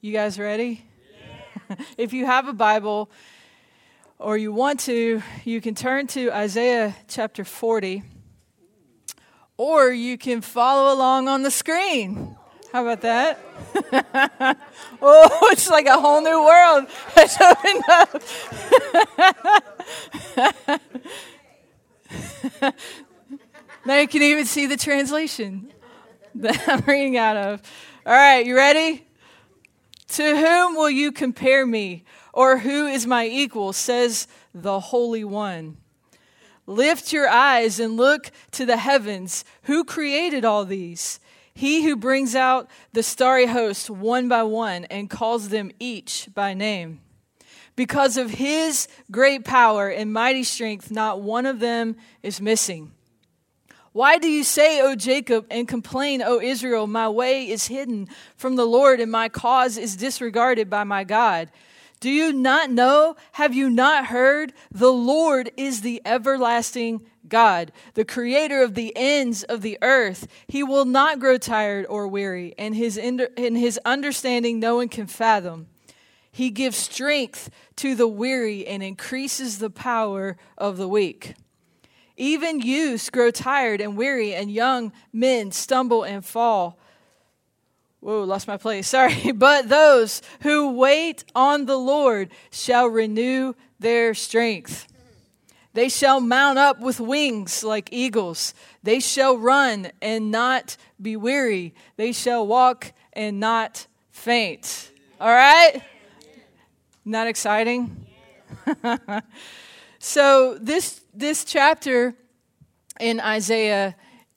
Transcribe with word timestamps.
You 0.00 0.12
guys 0.12 0.38
ready? 0.38 0.84
If 1.98 2.14
you 2.14 2.24
have 2.24 2.48
a 2.48 2.54
Bible 2.54 3.10
or 4.18 4.38
you 4.38 4.52
want 4.52 4.80
to, 4.80 5.22
you 5.44 5.60
can 5.60 5.74
turn 5.74 6.06
to 6.08 6.32
Isaiah 6.32 6.96
chapter 7.08 7.44
40 7.44 8.02
or 9.58 9.90
you 9.90 10.16
can 10.16 10.40
follow 10.40 10.94
along 10.94 11.28
on 11.28 11.42
the 11.42 11.50
screen. 11.50 12.36
How 12.72 12.86
about 12.86 13.02
that? 13.02 13.38
oh, 15.02 15.48
it's 15.52 15.68
like 15.68 15.86
a 15.86 16.00
whole 16.00 16.22
new 16.22 16.42
world 16.42 16.86
has 17.14 17.36
opened 17.38 17.84
up. 17.88 18.22
now 23.84 23.98
you 23.98 24.08
can 24.08 24.22
even 24.22 24.46
see 24.46 24.64
the 24.64 24.78
translation 24.78 25.70
that 26.34 26.66
I'm 26.66 26.80
reading 26.86 27.18
out 27.18 27.36
of. 27.36 27.62
All 28.06 28.14
right, 28.14 28.46
you 28.46 28.56
ready? 28.56 29.04
To 30.08 30.36
whom 30.36 30.74
will 30.74 30.90
you 30.90 31.12
compare 31.12 31.66
me? 31.66 32.04
Or 32.32 32.58
who 32.58 32.86
is 32.86 33.06
my 33.06 33.26
equal? 33.26 33.72
Says 33.72 34.26
the 34.54 34.80
Holy 34.80 35.24
One. 35.24 35.76
Lift 36.66 37.12
your 37.12 37.28
eyes 37.28 37.80
and 37.80 37.96
look 37.96 38.30
to 38.52 38.66
the 38.66 38.76
heavens. 38.76 39.44
Who 39.62 39.84
created 39.84 40.44
all 40.44 40.64
these? 40.64 41.18
He 41.54 41.82
who 41.82 41.96
brings 41.96 42.34
out 42.34 42.70
the 42.92 43.02
starry 43.02 43.46
host 43.46 43.90
one 43.90 44.28
by 44.28 44.44
one 44.44 44.84
and 44.84 45.10
calls 45.10 45.48
them 45.48 45.72
each 45.80 46.28
by 46.34 46.54
name. 46.54 47.00
Because 47.74 48.16
of 48.16 48.30
his 48.30 48.86
great 49.10 49.44
power 49.44 49.88
and 49.88 50.12
mighty 50.12 50.44
strength, 50.44 50.90
not 50.90 51.22
one 51.22 51.46
of 51.46 51.58
them 51.58 51.96
is 52.22 52.40
missing. 52.40 52.92
Why 53.98 54.18
do 54.18 54.28
you 54.28 54.44
say, 54.44 54.80
O 54.80 54.94
Jacob, 54.94 55.48
and 55.50 55.66
complain, 55.66 56.22
O 56.22 56.40
Israel, 56.40 56.86
my 56.86 57.08
way 57.08 57.50
is 57.50 57.66
hidden 57.66 58.06
from 58.36 58.54
the 58.54 58.64
Lord, 58.64 59.00
and 59.00 59.10
my 59.10 59.28
cause 59.28 59.76
is 59.76 59.96
disregarded 59.96 60.70
by 60.70 60.84
my 60.84 61.02
God? 61.02 61.50
Do 61.98 62.08
you 62.08 62.32
not 62.32 62.70
know? 62.70 63.16
Have 63.32 63.56
you 63.56 63.68
not 63.68 64.06
heard? 64.06 64.52
The 64.70 64.92
Lord 64.92 65.50
is 65.56 65.80
the 65.80 66.00
everlasting 66.04 67.00
God, 67.26 67.72
the 67.94 68.04
creator 68.04 68.62
of 68.62 68.76
the 68.76 68.92
ends 68.94 69.42
of 69.42 69.62
the 69.62 69.76
earth. 69.82 70.28
He 70.46 70.62
will 70.62 70.84
not 70.84 71.18
grow 71.18 71.36
tired 71.36 71.84
or 71.88 72.06
weary, 72.06 72.54
and 72.56 72.76
his, 72.76 72.96
in 72.96 73.56
his 73.56 73.80
understanding 73.84 74.60
no 74.60 74.76
one 74.76 74.90
can 74.90 75.08
fathom. 75.08 75.66
He 76.30 76.50
gives 76.50 76.76
strength 76.76 77.50
to 77.74 77.96
the 77.96 78.06
weary 78.06 78.64
and 78.64 78.80
increases 78.80 79.58
the 79.58 79.70
power 79.70 80.36
of 80.56 80.76
the 80.76 80.86
weak. 80.86 81.34
Even 82.18 82.60
youths 82.60 83.10
grow 83.10 83.30
tired 83.30 83.80
and 83.80 83.96
weary, 83.96 84.34
and 84.34 84.50
young 84.50 84.92
men 85.12 85.52
stumble 85.52 86.02
and 86.02 86.24
fall. 86.24 86.78
Whoa, 88.00 88.24
lost 88.24 88.48
my 88.48 88.56
place. 88.56 88.88
Sorry. 88.98 89.32
But 89.32 89.68
those 89.68 90.20
who 90.42 90.72
wait 90.72 91.24
on 91.34 91.66
the 91.66 91.78
Lord 91.78 92.30
shall 92.50 92.88
renew 92.88 93.54
their 93.78 94.14
strength. 94.14 94.86
They 95.74 95.88
shall 95.88 96.20
mount 96.20 96.58
up 96.58 96.80
with 96.80 96.98
wings 96.98 97.62
like 97.62 97.90
eagles. 97.92 98.52
They 98.82 98.98
shall 98.98 99.38
run 99.38 99.92
and 100.02 100.32
not 100.32 100.76
be 101.00 101.16
weary. 101.16 101.72
They 101.96 102.10
shall 102.10 102.44
walk 102.44 102.92
and 103.12 103.38
not 103.38 103.86
faint. 104.10 104.90
All 105.20 105.28
right? 105.28 105.82
Not 107.04 107.28
exciting? 107.28 108.06
so 110.08 110.56
this 110.58 111.02
this 111.12 111.44
chapter 111.44 112.14
in 112.98 113.20
Isaiah 113.20 113.94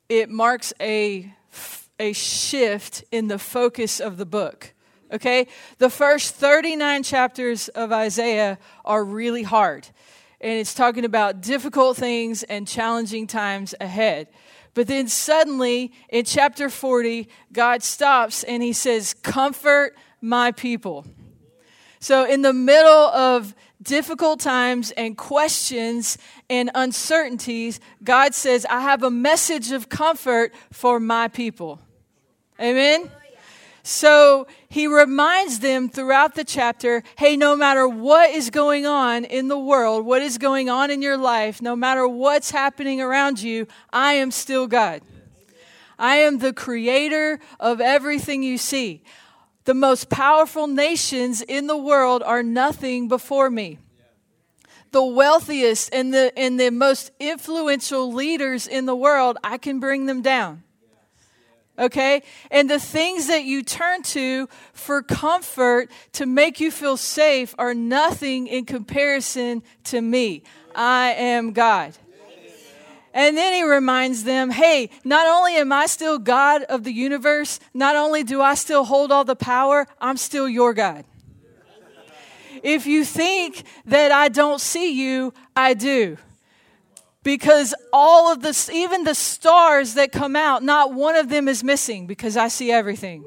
it 0.10 0.30
marks 0.30 0.74
a 0.82 1.34
a 1.98 2.12
shift 2.12 3.06
in 3.12 3.30
the 3.30 3.40
focus 3.40 4.02
of 4.02 4.18
the 4.18 4.26
book. 4.26 4.74
Okay? 5.14 5.48
The 5.78 5.90
first 5.90 6.36
39 6.36 7.04
chapters 7.04 7.70
of 7.70 7.92
Isaiah 7.94 8.58
are 8.84 9.04
really 9.04 9.44
hard. 9.44 9.88
And 10.42 10.54
it's 10.54 10.74
talking 10.74 11.06
about 11.06 11.42
difficult 11.42 11.96
things 11.96 12.44
and 12.44 12.68
challenging 12.68 13.28
times 13.28 13.74
ahead. 13.80 14.28
But 14.74 14.88
then 14.88 15.08
suddenly 15.08 15.94
in 16.10 16.26
chapter 16.26 16.70
40, 16.70 17.30
God 17.54 17.82
stops 17.84 18.44
and 18.44 18.62
he 18.62 18.74
says, 18.74 19.14
Comfort 19.14 19.96
my 20.20 20.52
people. 20.52 21.06
So, 22.02 22.26
in 22.26 22.42
the 22.42 22.52
middle 22.52 22.90
of 22.90 23.54
difficult 23.82 24.40
times 24.40 24.90
and 24.92 25.16
questions 25.16 26.18
and 26.50 26.72
uncertainties, 26.74 27.80
God 28.04 28.34
says, 28.34 28.66
I 28.70 28.82
have 28.82 29.04
a 29.04 29.12
message 29.12 29.72
of 29.72 29.88
comfort 29.88 30.52
for 30.72 31.00
my 31.00 31.28
people. 31.28 31.80
Amen? 32.60 33.10
So 33.84 34.48
he 34.68 34.88
reminds 34.88 35.60
them 35.60 35.90
throughout 35.90 36.34
the 36.36 36.44
chapter 36.44 37.04
hey, 37.18 37.38
no 37.38 37.56
matter 37.56 37.88
what 37.88 38.32
is 38.32 38.50
going 38.50 38.86
on 38.88 39.24
in 39.24 39.48
the 39.48 39.58
world, 39.58 40.06
what 40.06 40.24
is 40.24 40.38
going 40.38 40.70
on 40.70 40.92
in 40.92 41.04
your 41.04 41.18
life, 41.18 41.62
no 41.62 41.76
matter 41.76 42.08
what's 42.08 42.52
happening 42.52 43.00
around 43.00 43.42
you, 43.42 43.68
I 43.94 44.14
am 44.14 44.32
still 44.32 44.68
God. 44.68 45.02
I 45.98 46.18
am 46.18 46.40
the 46.40 46.52
creator 46.54 47.40
of 47.60 47.80
everything 47.80 48.42
you 48.42 48.58
see. 48.58 49.04
The 49.66 49.74
most 49.74 50.10
powerful 50.10 50.68
nations 50.68 51.42
in 51.42 51.68
the 51.68 51.78
world 51.78 52.24
are 52.24 52.44
nothing 52.44 53.08
before 53.08 53.50
me. 53.50 53.78
The 54.92 55.04
wealthiest 55.04 55.94
and 55.94 56.14
the, 56.14 56.38
and 56.38 56.60
the 56.60 56.72
most 56.72 57.12
influential 57.20 58.12
leaders 58.12 58.68
in 58.68 58.86
the 58.86 58.96
world, 58.96 59.38
I 59.44 59.58
can 59.58 59.80
bring 59.80 60.06
them 60.06 60.22
down. 60.22 60.64
Okay? 61.80 62.24
And 62.50 62.70
the 62.70 62.80
things 62.80 63.28
that 63.28 63.44
you 63.44 63.64
turn 63.64 64.04
to 64.04 64.50
for 64.74 65.02
comfort 65.02 65.90
to 66.14 66.26
make 66.26 66.60
you 66.60 66.72
feel 66.72 66.98
safe 66.98 67.56
are 67.58 67.74
nothing 67.74 68.48
in 68.48 68.66
comparison 68.66 69.64
to 69.86 70.02
me. 70.02 70.44
I 70.76 71.14
am 71.14 71.54
God. 71.54 71.98
And 73.14 73.38
then 73.38 73.54
he 73.54 73.64
reminds 73.64 74.24
them 74.24 74.52
hey, 74.52 74.90
not 75.04 75.28
only 75.28 75.56
am 75.56 75.72
I 75.72 75.86
still 75.86 76.18
God 76.18 76.64
of 76.64 76.84
the 76.84 76.94
universe, 76.94 77.60
not 77.74 77.96
only 77.96 78.24
do 78.24 78.42
I 78.42 78.56
still 78.56 78.86
hold 78.86 79.12
all 79.12 79.26
the 79.26 79.36
power, 79.36 79.88
I'm 80.00 80.18
still 80.18 80.48
your 80.48 80.74
God. 80.74 81.06
If 82.64 82.86
you 82.86 83.04
think 83.04 83.64
that 83.86 84.12
I 84.12 84.30
don't 84.30 84.62
see 84.62 84.92
you, 84.92 85.34
I 85.56 85.74
do. 85.74 86.18
Because 87.24 87.74
all 87.94 88.32
of 88.32 88.42
the, 88.42 88.70
even 88.74 89.04
the 89.04 89.16
stars 89.16 89.94
that 89.96 90.12
come 90.12 90.36
out, 90.36 90.64
not 90.64 90.94
one 90.94 91.16
of 91.16 91.30
them 91.30 91.48
is 91.48 91.64
missing 91.64 92.08
because 92.08 92.36
I 92.38 92.48
see 92.48 92.72
everything. 92.72 93.24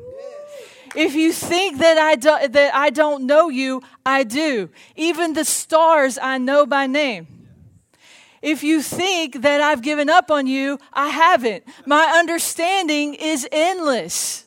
If 0.95 1.15
you 1.15 1.33
think 1.33 1.79
that 1.79 1.99
I, 1.99 2.15
do, 2.15 2.49
that 2.49 2.75
I 2.75 2.91
don't 2.91 3.27
know 3.27 3.49
you, 3.49 3.83
I 4.07 4.25
do. 4.25 4.71
Even 4.95 5.33
the 5.33 5.45
stars 5.45 6.19
I 6.21 6.39
know 6.39 6.67
by 6.67 6.87
name. 6.87 7.34
If 8.45 8.63
you 8.63 8.83
think 8.83 9.41
that 9.41 9.63
I've 9.63 9.81
given 9.81 10.11
up 10.11 10.31
on 10.31 10.47
you, 10.47 10.79
I 10.93 11.09
haven't. 11.09 11.65
My 11.87 12.13
understanding 12.15 13.15
is 13.15 13.49
endless. 13.51 14.45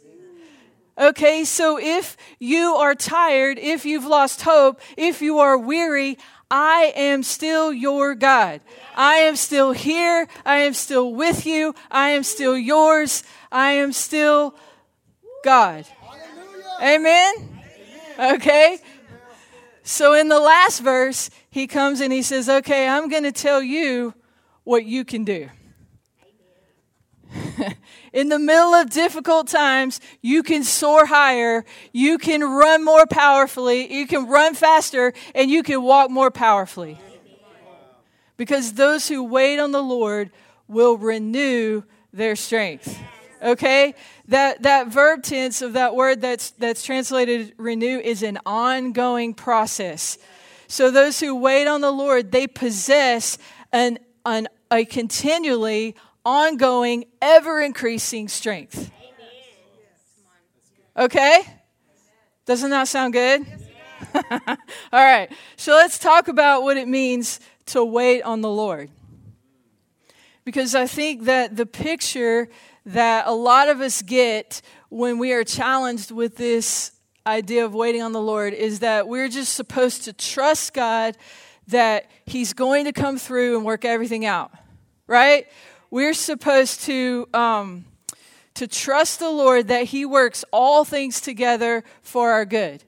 Okay, 0.99 1.43
so 1.43 1.79
if 1.79 2.15
you 2.37 2.75
are 2.75 2.93
tired, 2.93 3.57
if 3.57 3.85
you've 3.85 4.05
lost 4.05 4.43
hope, 4.43 4.81
if 4.97 5.23
you 5.23 5.39
are 5.39 5.57
weary, 5.57 6.19
I 6.51 6.93
am 6.95 7.23
still 7.23 7.73
your 7.73 8.13
God. 8.13 8.61
I 8.95 9.15
am 9.15 9.35
still 9.35 9.71
here. 9.71 10.27
I 10.45 10.57
am 10.59 10.75
still 10.75 11.15
with 11.15 11.47
you. 11.47 11.73
I 11.89 12.09
am 12.09 12.21
still 12.21 12.55
yours. 12.55 13.23
I 13.51 13.71
am 13.71 13.93
still 13.93 14.53
God. 15.43 15.87
Amen? 16.79 17.33
Okay? 18.19 18.77
So 19.87 20.13
in 20.13 20.27
the 20.27 20.41
last 20.41 20.81
verse, 20.81 21.29
he 21.49 21.65
comes 21.65 22.01
and 22.01 22.11
he 22.11 22.21
says, 22.21 22.49
Okay, 22.49 22.89
I'm 22.89 23.07
going 23.07 23.23
to 23.23 23.31
tell 23.31 23.63
you 23.63 24.13
what 24.65 24.83
you 24.83 25.05
can 25.05 25.23
do. 25.23 25.47
in 28.13 28.27
the 28.27 28.37
middle 28.37 28.73
of 28.73 28.89
difficult 28.89 29.47
times, 29.47 30.01
you 30.21 30.43
can 30.43 30.65
soar 30.65 31.05
higher, 31.05 31.63
you 31.93 32.17
can 32.17 32.43
run 32.43 32.83
more 32.83 33.05
powerfully, 33.05 33.93
you 33.93 34.05
can 34.07 34.27
run 34.27 34.55
faster, 34.55 35.13
and 35.33 35.49
you 35.49 35.63
can 35.63 35.81
walk 35.81 36.11
more 36.11 36.31
powerfully. 36.31 36.99
Because 38.35 38.73
those 38.73 39.07
who 39.07 39.23
wait 39.23 39.57
on 39.57 39.71
the 39.71 39.81
Lord 39.81 40.31
will 40.67 40.97
renew 40.97 41.83
their 42.11 42.35
strength. 42.35 42.99
Okay? 43.41 43.95
That, 44.29 44.63
that 44.63 44.87
verb 44.87 45.23
tense 45.23 45.61
of 45.61 45.73
that 45.73 45.95
word 45.95 46.19
that's, 46.21 46.51
that's 46.51 46.83
translated 46.83 47.53
renew 47.57 47.99
is 47.99 48.23
an 48.23 48.39
ongoing 48.45 49.33
process. 49.33 50.17
So 50.67 50.91
those 50.91 51.19
who 51.19 51.35
wait 51.35 51.65
on 51.67 51.79
the 51.79 51.91
Lord, 51.91 52.31
they 52.31 52.45
possess 52.45 53.37
an, 53.71 53.99
an, 54.25 54.49
a 54.69 54.83
continually 54.83 55.95
ongoing, 56.25 57.05
ever 57.21 57.61
increasing 57.61 58.27
strength. 58.27 58.91
Okay? 60.97 61.41
Doesn't 62.45 62.69
that 62.71 62.89
sound 62.89 63.13
good? 63.13 63.45
All 64.13 64.53
right. 64.91 65.31
So 65.55 65.71
let's 65.71 65.97
talk 65.97 66.27
about 66.27 66.63
what 66.63 66.75
it 66.75 66.87
means 66.87 67.39
to 67.67 67.83
wait 67.83 68.23
on 68.23 68.41
the 68.41 68.49
Lord. 68.49 68.89
Because 70.43 70.75
I 70.75 70.87
think 70.87 71.25
that 71.25 71.55
the 71.55 71.65
picture 71.65 72.49
that 72.87 73.27
a 73.27 73.33
lot 73.33 73.67
of 73.67 73.81
us 73.81 74.01
get 74.01 74.61
when 74.89 75.19
we 75.19 75.33
are 75.33 75.43
challenged 75.43 76.09
with 76.09 76.37
this 76.37 76.91
idea 77.25 77.65
of 77.65 77.75
waiting 77.75 78.01
on 78.01 78.13
the 78.13 78.21
Lord 78.21 78.53
is 78.53 78.79
that 78.79 79.07
we're 79.07 79.27
just 79.27 79.53
supposed 79.53 80.05
to 80.05 80.13
trust 80.13 80.73
God 80.73 81.17
that 81.67 82.09
He's 82.25 82.53
going 82.53 82.85
to 82.85 82.93
come 82.93 83.17
through 83.17 83.57
and 83.57 83.65
work 83.65 83.83
everything 83.83 84.25
out, 84.25 84.51
right? 85.05 85.47
We're 85.91 86.13
supposed 86.13 86.81
to. 86.81 87.27
Um, 87.33 87.85
to 88.53 88.67
trust 88.67 89.19
the 89.19 89.29
Lord 89.29 89.67
that 89.67 89.83
He 89.83 90.03
works 90.03 90.43
all 90.51 90.83
things 90.83 91.21
together 91.21 91.83
for 92.01 92.31
our 92.31 92.43
good. 92.43 92.83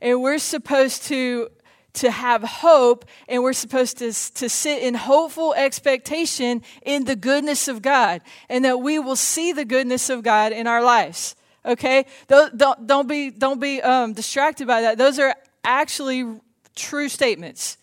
And 0.00 0.22
we're 0.22 0.38
supposed 0.38 1.02
to 1.08 1.50
to 1.94 2.10
have 2.10 2.42
hope 2.42 3.04
and 3.28 3.42
we're 3.42 3.52
supposed 3.52 3.98
to, 3.98 4.12
to 4.34 4.48
sit 4.48 4.82
in 4.82 4.94
hopeful 4.94 5.54
expectation 5.54 6.62
in 6.82 7.04
the 7.04 7.16
goodness 7.16 7.68
of 7.68 7.82
God 7.82 8.20
and 8.48 8.64
that 8.64 8.80
we 8.80 8.98
will 8.98 9.16
see 9.16 9.52
the 9.52 9.64
goodness 9.64 10.10
of 10.10 10.22
God 10.22 10.52
in 10.52 10.66
our 10.66 10.82
lives. 10.82 11.34
Okay? 11.64 12.06
Don't, 12.28 12.56
don't, 12.86 13.08
be, 13.08 13.30
don't 13.30 13.60
be 13.60 13.82
um, 13.82 14.12
distracted 14.12 14.66
by 14.66 14.82
that. 14.82 14.98
Those 14.98 15.18
are 15.18 15.34
actually 15.64 16.40
true 16.74 17.08
statements. 17.08 17.76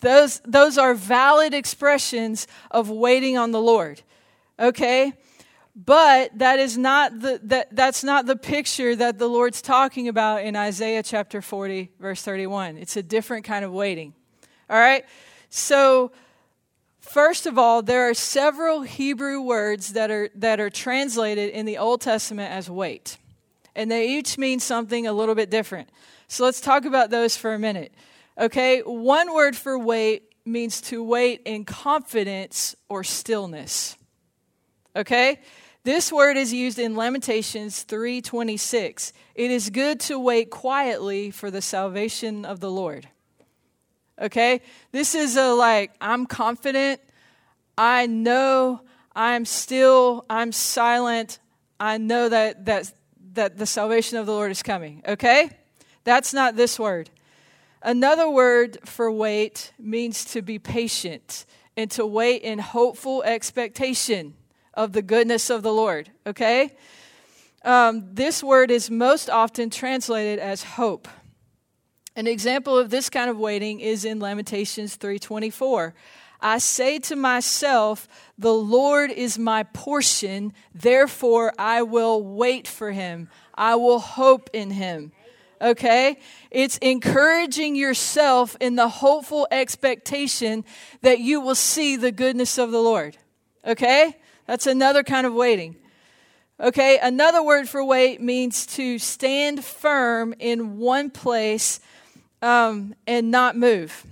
Those, 0.00 0.40
those 0.44 0.78
are 0.78 0.94
valid 0.94 1.54
expressions 1.54 2.46
of 2.70 2.90
waiting 2.90 3.38
on 3.38 3.52
the 3.52 3.60
Lord. 3.60 4.02
Okay? 4.58 5.12
But 5.76 6.36
that 6.38 6.58
is 6.58 6.76
not 6.76 7.20
the, 7.20 7.40
that, 7.44 7.74
that's 7.74 8.02
not 8.02 8.26
the 8.26 8.36
picture 8.36 8.96
that 8.96 9.18
the 9.18 9.28
Lord's 9.28 9.62
talking 9.62 10.08
about 10.08 10.42
in 10.42 10.56
Isaiah 10.56 11.02
chapter 11.02 11.40
40, 11.40 11.90
verse 12.00 12.22
31. 12.22 12.76
It's 12.76 12.96
a 12.96 13.02
different 13.02 13.44
kind 13.44 13.64
of 13.64 13.72
waiting. 13.72 14.14
All 14.68 14.78
right? 14.78 15.04
So, 15.48 16.10
first 17.00 17.46
of 17.46 17.56
all, 17.56 17.82
there 17.82 18.08
are 18.08 18.14
several 18.14 18.82
Hebrew 18.82 19.40
words 19.40 19.92
that 19.92 20.10
are, 20.10 20.30
that 20.36 20.60
are 20.60 20.70
translated 20.70 21.50
in 21.50 21.66
the 21.66 21.78
Old 21.78 22.00
Testament 22.00 22.52
as 22.52 22.68
wait. 22.68 23.16
And 23.76 23.90
they 23.90 24.16
each 24.16 24.38
mean 24.38 24.58
something 24.58 25.06
a 25.06 25.12
little 25.12 25.34
bit 25.36 25.50
different. 25.50 25.88
So, 26.26 26.44
let's 26.44 26.60
talk 26.60 26.84
about 26.84 27.10
those 27.10 27.36
for 27.36 27.54
a 27.54 27.58
minute. 27.58 27.94
Okay? 28.36 28.80
One 28.80 29.32
word 29.32 29.56
for 29.56 29.78
wait 29.78 30.34
means 30.44 30.80
to 30.80 31.02
wait 31.02 31.42
in 31.44 31.64
confidence 31.64 32.74
or 32.88 33.04
stillness. 33.04 33.96
Okay? 34.96 35.40
This 35.82 36.12
word 36.12 36.36
is 36.36 36.52
used 36.52 36.78
in 36.78 36.94
Lamentations 36.94 37.84
3:26. 37.84 39.14
It 39.34 39.50
is 39.50 39.70
good 39.70 39.98
to 40.00 40.18
wait 40.18 40.50
quietly 40.50 41.30
for 41.30 41.50
the 41.50 41.62
salvation 41.62 42.44
of 42.44 42.60
the 42.60 42.70
Lord. 42.70 43.08
Okay? 44.20 44.60
This 44.92 45.14
is 45.14 45.36
a 45.36 45.54
like 45.54 45.92
I'm 45.98 46.26
confident, 46.26 47.00
I 47.78 48.06
know 48.06 48.82
I'm 49.16 49.46
still, 49.46 50.26
I'm 50.28 50.52
silent. 50.52 51.38
I 51.78 51.96
know 51.96 52.28
that 52.28 52.66
that 52.66 52.92
that 53.32 53.56
the 53.56 53.66
salvation 53.66 54.18
of 54.18 54.26
the 54.26 54.32
Lord 54.32 54.50
is 54.50 54.62
coming. 54.62 55.02
Okay? 55.08 55.48
That's 56.04 56.34
not 56.34 56.56
this 56.56 56.78
word. 56.78 57.08
Another 57.80 58.28
word 58.28 58.76
for 58.84 59.10
wait 59.10 59.72
means 59.78 60.26
to 60.26 60.42
be 60.42 60.58
patient 60.58 61.46
and 61.74 61.90
to 61.92 62.04
wait 62.04 62.42
in 62.42 62.58
hopeful 62.58 63.22
expectation 63.22 64.34
of 64.84 64.92
the 64.92 65.02
goodness 65.02 65.50
of 65.50 65.62
the 65.62 65.72
Lord, 65.72 66.10
okay? 66.26 66.74
Um, 67.62 68.14
this 68.14 68.42
word 68.42 68.70
is 68.70 68.90
most 68.90 69.28
often 69.28 69.68
translated 69.68 70.38
as 70.38 70.62
hope. 70.62 71.06
An 72.16 72.26
example 72.26 72.78
of 72.78 72.88
this 72.88 73.10
kind 73.10 73.28
of 73.28 73.38
waiting 73.38 73.80
is 73.80 74.06
in 74.06 74.20
Lamentations 74.20 74.96
3:24. 74.96 75.92
I 76.40 76.56
say 76.56 76.98
to 77.00 77.16
myself, 77.16 78.08
the 78.38 78.54
Lord 78.54 79.10
is 79.10 79.38
my 79.38 79.64
portion, 79.64 80.54
therefore 80.74 81.52
I 81.58 81.82
will 81.82 82.22
wait 82.22 82.66
for 82.66 82.92
him. 82.92 83.28
I 83.54 83.74
will 83.74 83.98
hope 83.98 84.48
in 84.54 84.70
him. 84.70 85.12
Okay? 85.60 86.16
It's 86.50 86.78
encouraging 86.78 87.76
yourself 87.76 88.56
in 88.58 88.76
the 88.76 88.88
hopeful 88.88 89.46
expectation 89.50 90.64
that 91.02 91.18
you 91.18 91.42
will 91.42 91.54
see 91.54 91.96
the 91.96 92.12
goodness 92.12 92.56
of 92.56 92.70
the 92.70 92.80
Lord. 92.80 93.18
Okay? 93.66 94.16
That's 94.46 94.66
another 94.66 95.02
kind 95.02 95.26
of 95.26 95.34
waiting. 95.34 95.76
Okay, 96.58 96.98
another 97.02 97.42
word 97.42 97.68
for 97.68 97.82
wait 97.82 98.20
means 98.20 98.66
to 98.66 98.98
stand 98.98 99.64
firm 99.64 100.34
in 100.38 100.78
one 100.78 101.10
place 101.10 101.80
um, 102.42 102.94
and 103.06 103.30
not 103.30 103.56
move. 103.56 104.04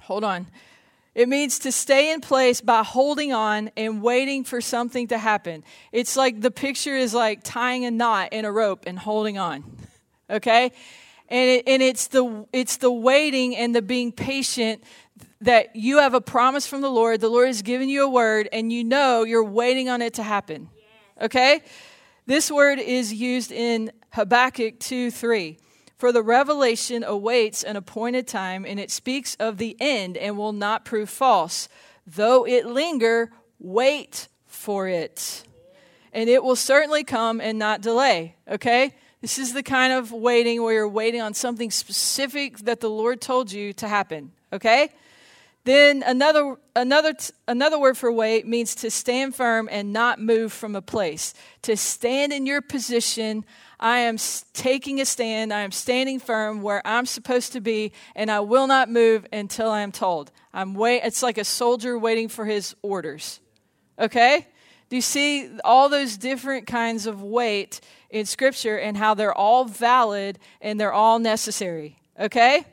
Hold 0.00 0.24
on. 0.24 0.46
It 1.14 1.28
means 1.28 1.60
to 1.60 1.70
stay 1.70 2.12
in 2.12 2.20
place 2.20 2.60
by 2.60 2.82
holding 2.82 3.32
on 3.32 3.70
and 3.76 4.02
waiting 4.02 4.42
for 4.42 4.60
something 4.60 5.08
to 5.08 5.18
happen. 5.18 5.62
It's 5.92 6.16
like 6.16 6.40
the 6.40 6.50
picture 6.50 6.96
is 6.96 7.14
like 7.14 7.40
tying 7.44 7.84
a 7.84 7.90
knot 7.90 8.32
in 8.32 8.44
a 8.44 8.50
rope 8.50 8.84
and 8.86 8.98
holding 8.98 9.38
on. 9.38 9.64
Okay? 10.30 10.72
And, 11.28 11.50
it, 11.50 11.64
and 11.66 11.82
it's 11.82 12.06
the 12.06 12.46
it's 12.50 12.78
the 12.78 12.90
waiting 12.90 13.54
and 13.54 13.74
the 13.74 13.82
being 13.82 14.10
patient 14.10 14.82
that 15.44 15.76
you 15.76 15.98
have 15.98 16.14
a 16.14 16.20
promise 16.20 16.66
from 16.66 16.80
the 16.80 16.90
Lord, 16.90 17.20
the 17.20 17.28
Lord 17.28 17.48
has 17.48 17.60
given 17.60 17.88
you 17.88 18.04
a 18.04 18.08
word, 18.08 18.48
and 18.50 18.72
you 18.72 18.82
know 18.82 19.24
you're 19.24 19.44
waiting 19.44 19.88
on 19.90 20.00
it 20.00 20.14
to 20.14 20.22
happen. 20.22 20.70
Okay? 21.20 21.60
This 22.26 22.50
word 22.50 22.78
is 22.78 23.12
used 23.12 23.52
in 23.52 23.92
Habakkuk 24.10 24.80
2 24.80 25.10
3. 25.10 25.58
For 25.96 26.12
the 26.12 26.22
revelation 26.22 27.04
awaits 27.04 27.62
an 27.62 27.76
appointed 27.76 28.26
time, 28.26 28.64
and 28.64 28.80
it 28.80 28.90
speaks 28.90 29.36
of 29.36 29.58
the 29.58 29.76
end 29.78 30.16
and 30.16 30.38
will 30.38 30.52
not 30.52 30.84
prove 30.84 31.10
false. 31.10 31.68
Though 32.06 32.46
it 32.46 32.66
linger, 32.66 33.30
wait 33.58 34.28
for 34.46 34.88
it. 34.88 35.44
And 36.12 36.30
it 36.30 36.42
will 36.42 36.56
certainly 36.56 37.04
come 37.04 37.40
and 37.40 37.58
not 37.58 37.82
delay. 37.82 38.36
Okay? 38.48 38.94
This 39.20 39.38
is 39.38 39.52
the 39.52 39.62
kind 39.62 39.92
of 39.92 40.10
waiting 40.10 40.62
where 40.62 40.74
you're 40.74 40.88
waiting 40.88 41.20
on 41.20 41.34
something 41.34 41.70
specific 41.70 42.58
that 42.60 42.80
the 42.80 42.90
Lord 42.90 43.20
told 43.20 43.52
you 43.52 43.72
to 43.74 43.88
happen. 43.88 44.32
Okay? 44.52 44.90
Then 45.64 46.02
another, 46.06 46.56
another, 46.76 47.14
another 47.48 47.78
word 47.78 47.96
for 47.96 48.12
wait 48.12 48.46
means 48.46 48.74
to 48.76 48.90
stand 48.90 49.34
firm 49.34 49.68
and 49.72 49.94
not 49.94 50.20
move 50.20 50.52
from 50.52 50.76
a 50.76 50.82
place. 50.82 51.32
To 51.62 51.76
stand 51.76 52.34
in 52.34 52.44
your 52.44 52.60
position. 52.60 53.46
I 53.80 54.00
am 54.00 54.18
taking 54.52 55.00
a 55.00 55.06
stand. 55.06 55.54
I 55.54 55.60
am 55.60 55.72
standing 55.72 56.20
firm 56.20 56.60
where 56.60 56.82
I'm 56.86 57.06
supposed 57.06 57.52
to 57.52 57.60
be, 57.60 57.92
and 58.14 58.30
I 58.30 58.40
will 58.40 58.66
not 58.66 58.90
move 58.90 59.26
until 59.32 59.70
I 59.70 59.80
am 59.80 59.90
told. 59.90 60.30
I'm 60.52 60.74
wait. 60.74 61.00
It's 61.02 61.22
like 61.22 61.38
a 61.38 61.44
soldier 61.44 61.98
waiting 61.98 62.28
for 62.28 62.44
his 62.44 62.76
orders. 62.82 63.40
Okay? 63.98 64.46
Do 64.90 64.96
you 64.96 65.02
see 65.02 65.50
all 65.64 65.88
those 65.88 66.18
different 66.18 66.66
kinds 66.66 67.06
of 67.06 67.22
wait 67.22 67.80
in 68.10 68.26
Scripture 68.26 68.78
and 68.78 68.96
how 68.96 69.14
they're 69.14 69.34
all 69.34 69.64
valid 69.64 70.38
and 70.60 70.78
they're 70.78 70.92
all 70.92 71.18
necessary? 71.18 71.98
Okay? 72.20 72.66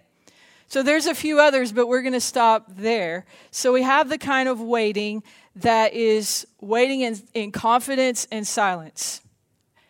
So 0.72 0.84
there's 0.84 1.06
a 1.06 1.14
few 1.14 1.42
others, 1.42 1.74
but 1.74 1.88
we're 1.88 2.02
going 2.02 2.14
to 2.14 2.22
stop 2.22 2.64
there. 2.70 3.26
So 3.52 3.74
we 3.74 3.84
have 3.84 4.08
the 4.08 4.18
kind 4.18 4.48
of 4.48 4.62
waiting 4.62 5.22
that 5.58 5.94
is 5.94 6.48
waiting 6.62 7.02
in, 7.02 7.22
in 7.34 7.52
confidence 7.52 8.26
and 8.32 8.48
silence. 8.48 9.20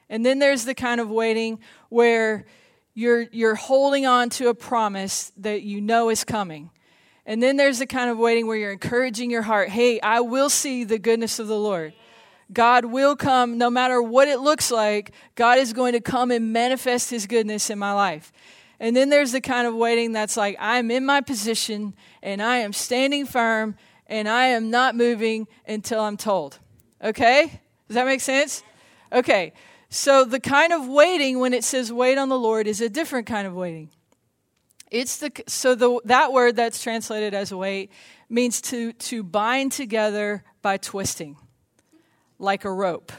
And 0.10 0.26
then 0.26 0.40
there's 0.40 0.66
the 0.66 0.74
kind 0.74 1.00
of 1.00 1.08
waiting 1.08 1.60
where 1.90 2.48
you're, 2.96 3.28
you're 3.32 3.54
holding 3.54 4.08
on 4.08 4.32
to 4.32 4.48
a 4.48 4.56
promise 4.56 5.32
that 5.38 5.62
you 5.62 5.82
know 5.82 6.10
is 6.10 6.24
coming. 6.24 6.72
And 7.28 7.44
then 7.44 7.58
there's 7.58 7.78
the 7.78 7.86
kind 7.86 8.10
of 8.10 8.18
waiting 8.18 8.48
where 8.48 8.58
you're 8.58 8.72
encouraging 8.72 9.30
your 9.30 9.44
heart 9.44 9.70
hey, 9.70 10.00
I 10.02 10.22
will 10.22 10.50
see 10.50 10.84
the 10.84 10.98
goodness 10.98 11.38
of 11.38 11.46
the 11.46 11.60
Lord. 11.60 11.94
God 12.52 12.86
will 12.86 13.16
come 13.16 13.60
no 13.60 13.70
matter 13.70 14.02
what 14.02 14.28
it 14.28 14.40
looks 14.40 14.72
like. 14.72 15.12
God 15.36 15.60
is 15.60 15.74
going 15.74 15.94
to 15.94 16.02
come 16.02 16.32
and 16.32 16.52
manifest 16.52 17.12
his 17.12 17.28
goodness 17.28 17.70
in 17.70 17.78
my 17.78 17.94
life. 17.94 18.34
And 18.82 18.96
then 18.96 19.10
there's 19.10 19.32
the 19.32 19.42
kind 19.42 19.68
of 19.68 19.76
waiting 19.76 20.12
that's 20.12 20.36
like, 20.36 20.58
I'm 20.60 20.90
in 20.90 21.06
my 21.06 21.22
position 21.22 21.94
and 22.24 22.42
I 22.42 22.58
am 22.58 22.74
standing 22.74 23.28
firm 23.28 23.76
and 24.08 24.28
I 24.28 24.48
am 24.48 24.72
not 24.72 24.96
moving 24.96 25.48
until 25.68 26.02
I'm 26.02 26.18
told. 26.18 26.58
Okay? 27.04 27.62
Does 27.88 27.94
that 27.94 28.08
make 28.08 28.22
sense? 28.22 28.64
Okay. 29.14 29.54
So 29.90 30.26
the 30.26 30.40
kind 30.40 30.74
of 30.74 30.88
waiting 30.88 31.38
when 31.38 31.54
it 31.54 31.64
says 31.64 31.94
wait 31.94 32.18
on 32.18 32.30
the 32.30 32.40
Lord 32.40 32.66
is 32.66 32.82
a 32.82 32.90
different 32.90 33.28
kind 33.28 33.46
of 33.46 33.54
waiting. 33.54 33.92
It's 34.90 35.18
the 35.18 35.32
so 35.46 35.76
the 35.76 36.02
that 36.06 36.34
word 36.34 36.56
that's 36.56 36.82
translated 36.82 37.36
as 37.36 37.54
wait 37.54 37.92
means 38.30 38.62
to 38.62 38.94
to 38.94 39.22
bind 39.22 39.74
together 39.74 40.44
by 40.64 40.78
twisting 40.78 41.38
like 42.40 42.66
a 42.66 42.72
rope. 42.72 43.12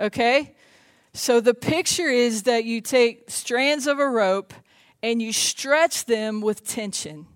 Okay? 0.00 0.56
So 1.12 1.40
the 1.40 1.54
picture 1.54 2.08
is 2.08 2.42
that 2.42 2.64
you 2.64 2.80
take 2.80 3.30
strands 3.30 3.86
of 3.86 4.00
a 4.00 4.08
rope 4.08 4.52
and 5.04 5.20
you 5.20 5.34
stretch 5.34 6.06
them 6.06 6.40
with 6.40 6.66
tension. 6.66 7.26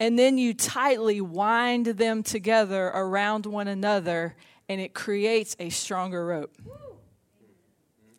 And 0.00 0.18
then 0.18 0.38
you 0.38 0.54
tightly 0.54 1.20
wind 1.20 1.84
them 1.84 2.22
together 2.22 2.86
around 2.86 3.44
one 3.44 3.68
another, 3.68 4.34
and 4.70 4.80
it 4.80 4.94
creates 4.94 5.54
a 5.58 5.68
stronger 5.68 6.24
rope. 6.24 6.56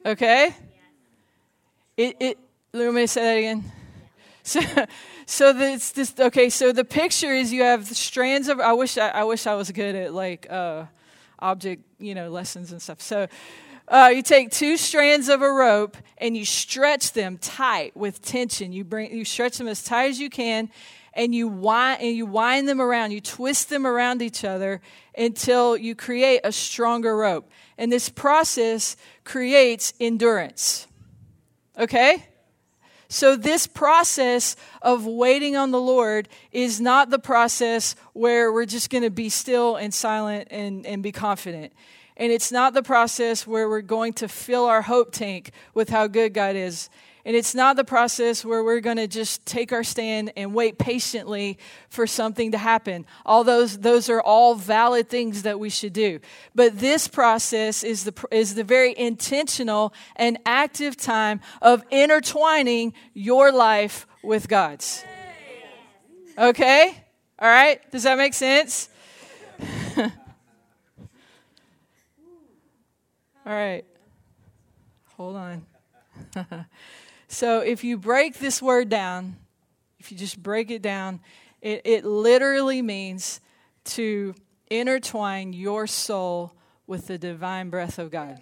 Okay? 0.05 0.53
It, 1.97 2.15
it, 2.19 2.37
let 2.71 2.93
me 2.93 3.07
say 3.07 3.23
that 3.23 3.37
again. 3.37 3.63
So, 4.41 4.61
so 5.27 5.55
it's 5.59 5.91
this. 5.91 6.15
Okay, 6.17 6.49
so 6.49 6.71
the 6.71 6.85
picture 6.85 7.31
is 7.31 7.53
you 7.53 7.61
have 7.61 7.85
strands 7.85 8.47
of. 8.47 8.59
I 8.59 8.73
wish 8.73 8.97
I, 8.97 9.09
I 9.09 9.23
wish 9.25 9.45
I 9.45 9.53
was 9.53 9.69
good 9.69 9.93
at 9.93 10.11
like 10.11 10.47
uh, 10.49 10.85
object, 11.37 11.83
you 11.99 12.15
know, 12.15 12.29
lessons 12.29 12.71
and 12.71 12.81
stuff. 12.81 12.99
So, 12.99 13.27
uh, 13.89 14.11
you 14.13 14.21
take 14.21 14.51
two 14.51 14.77
strands 14.77 15.29
of 15.29 15.41
a 15.41 15.51
rope 15.51 15.97
and 16.19 16.37
you 16.37 16.45
stretch 16.45 17.13
them 17.13 17.37
tight 17.37 17.97
with 17.97 18.21
tension. 18.21 18.71
You 18.71 18.83
bring 18.83 19.11
you 19.15 19.25
stretch 19.25 19.57
them 19.57 19.67
as 19.67 19.83
tight 19.83 20.11
as 20.11 20.19
you 20.19 20.29
can, 20.29 20.69
and 21.13 21.33
you 21.33 21.47
wind 21.47 22.01
and 22.01 22.15
you 22.15 22.27
wind 22.27 22.69
them 22.69 22.79
around. 22.79 23.11
You 23.11 23.21
twist 23.21 23.69
them 23.69 23.87
around 23.87 24.21
each 24.21 24.43
other 24.43 24.79
until 25.17 25.75
you 25.75 25.95
create 25.95 26.41
a 26.43 26.51
stronger 26.51 27.17
rope. 27.17 27.49
And 27.77 27.91
this 27.91 28.09
process 28.09 28.95
creates 29.23 29.93
endurance. 29.99 30.85
Okay? 31.77 32.25
So, 33.11 33.35
this 33.35 33.65
process 33.65 34.55
of 34.83 35.07
waiting 35.07 35.55
on 35.55 35.71
the 35.71 35.81
Lord 35.81 36.29
is 36.51 36.79
not 36.79 37.09
the 37.09 37.17
process 37.17 37.95
where 38.13 38.53
we're 38.53 38.67
just 38.67 38.91
going 38.91 39.03
to 39.03 39.09
be 39.09 39.29
still 39.29 39.77
and 39.77 39.91
silent 39.91 40.49
and, 40.51 40.85
and 40.85 41.01
be 41.01 41.11
confident. 41.11 41.73
And 42.19 42.33
it's 42.33 42.51
not 42.51 42.73
the 42.73 42.83
process 42.83 43.47
where 43.47 43.69
we're 43.69 43.81
going 43.81 44.11
to 44.13 44.27
fill 44.27 44.65
our 44.65 44.81
hope 44.81 45.13
tank 45.13 45.51
with 45.73 45.87
how 45.87 46.07
good 46.07 46.33
God 46.33 46.57
is. 46.57 46.89
And 47.25 47.33
it's 47.35 47.55
not 47.55 47.77
the 47.77 47.85
process 47.85 48.43
where 48.43 48.61
we're 48.61 48.81
going 48.81 48.97
to 48.97 49.07
just 49.07 49.45
take 49.45 49.71
our 49.71 49.83
stand 49.83 50.33
and 50.35 50.53
wait 50.53 50.77
patiently 50.77 51.57
for 51.87 52.05
something 52.05 52.51
to 52.51 52.57
happen. 52.57 53.05
All 53.25 53.43
those, 53.45 53.77
those 53.77 54.09
are 54.09 54.21
all 54.21 54.55
valid 54.55 55.09
things 55.09 55.43
that 55.43 55.59
we 55.59 55.69
should 55.69 55.93
do. 55.93 56.19
But 56.53 56.79
this 56.79 57.07
process 57.07 57.83
is 57.83 58.03
the, 58.03 58.27
is 58.31 58.55
the 58.55 58.63
very 58.65 58.97
intentional 58.97 59.93
and 60.17 60.39
active 60.45 60.97
time 60.97 61.39
of 61.61 61.83
intertwining 61.89 62.93
your 63.13 63.51
life 63.53 64.07
with 64.23 64.49
God's. 64.49 65.03
Okay? 66.37 67.03
All 67.37 67.49
right? 67.49 67.79
Does 67.91 68.03
that 68.03 68.17
make 68.17 68.33
sense? 68.33 68.89
all 73.45 73.53
right. 73.53 73.85
Hold 75.15 75.35
on. 75.35 75.65
So 77.31 77.59
if 77.59 77.83
you 77.83 77.95
break 77.95 78.39
this 78.39 78.59
word 78.59 78.89
down, 78.89 79.37
if 79.99 80.11
you 80.11 80.17
just 80.17 80.41
break 80.41 80.71
it 80.71 80.81
down, 80.81 81.21
it, 81.61 81.81
it 81.85 82.03
literally 82.03 82.81
means 82.81 83.39
to 83.85 84.33
intertwine 84.67 85.53
your 85.53 85.85
soul 85.85 86.53
with 86.87 87.05
the 87.05 87.19
divine 87.19 87.69
breath 87.69 87.99
of 87.99 88.09
God. 88.09 88.41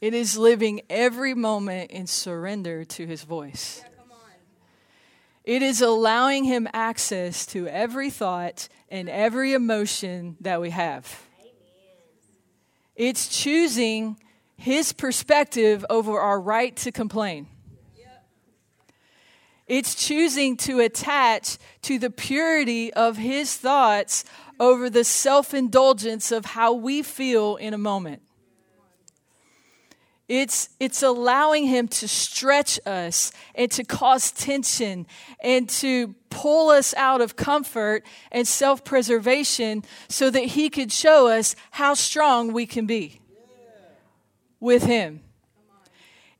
It 0.00 0.14
is 0.14 0.38
living 0.38 0.82
every 0.88 1.34
moment 1.34 1.90
in 1.90 2.06
surrender 2.06 2.84
to 2.84 3.06
his 3.06 3.24
voice. 3.24 3.82
It 5.42 5.62
is 5.62 5.80
allowing 5.80 6.44
him 6.44 6.68
access 6.72 7.44
to 7.46 7.66
every 7.66 8.10
thought 8.10 8.68
and 8.88 9.08
every 9.08 9.52
emotion 9.52 10.36
that 10.42 10.60
we 10.60 10.70
have. 10.70 11.26
It's 12.96 13.28
choosing 13.28 14.18
his 14.56 14.92
perspective 14.92 15.84
over 15.90 16.18
our 16.18 16.40
right 16.40 16.74
to 16.76 16.90
complain. 16.90 17.46
It's 19.66 19.94
choosing 19.94 20.56
to 20.58 20.80
attach 20.80 21.58
to 21.82 21.98
the 21.98 22.10
purity 22.10 22.92
of 22.94 23.16
his 23.16 23.56
thoughts 23.56 24.24
over 24.60 24.88
the 24.88 25.04
self 25.04 25.52
indulgence 25.52 26.30
of 26.30 26.44
how 26.44 26.72
we 26.72 27.02
feel 27.02 27.56
in 27.56 27.74
a 27.74 27.78
moment. 27.78 28.22
It's, 30.28 30.70
it's 30.80 31.04
allowing 31.04 31.66
him 31.66 31.86
to 31.88 32.08
stretch 32.08 32.80
us 32.84 33.32
and 33.54 33.70
to 33.70 33.84
cause 33.84 34.32
tension 34.32 35.06
and 35.40 35.68
to 35.68 36.16
pull 36.30 36.70
us 36.70 36.94
out 36.94 37.20
of 37.20 37.36
comfort 37.36 38.04
and 38.32 38.46
self 38.46 38.84
preservation 38.84 39.84
so 40.08 40.30
that 40.30 40.44
he 40.44 40.68
could 40.68 40.90
show 40.90 41.28
us 41.28 41.54
how 41.70 41.94
strong 41.94 42.52
we 42.52 42.66
can 42.66 42.86
be 42.86 43.20
with 44.60 44.84
Him. 44.84 45.20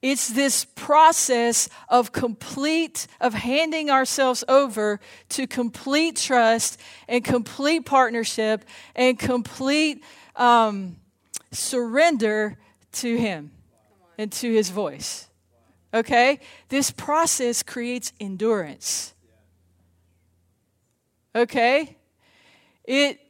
It's 0.02 0.28
this 0.28 0.64
process 0.64 1.68
of 1.88 2.12
complete, 2.12 3.06
of 3.20 3.34
handing 3.34 3.90
ourselves 3.90 4.44
over 4.46 5.00
to 5.30 5.46
complete 5.46 6.16
trust 6.16 6.78
and 7.08 7.24
complete 7.24 7.86
partnership 7.86 8.64
and 8.94 9.18
complete 9.18 10.04
um, 10.36 10.96
surrender 11.50 12.58
to 12.92 13.16
Him 13.16 13.52
and 14.18 14.32
to 14.32 14.52
His 14.52 14.70
voice. 14.70 15.28
Okay? 15.92 16.40
This 16.68 16.90
process 16.90 17.62
creates 17.62 18.12
endurance. 18.20 19.14
Okay? 21.34 21.96
It, 22.84 23.20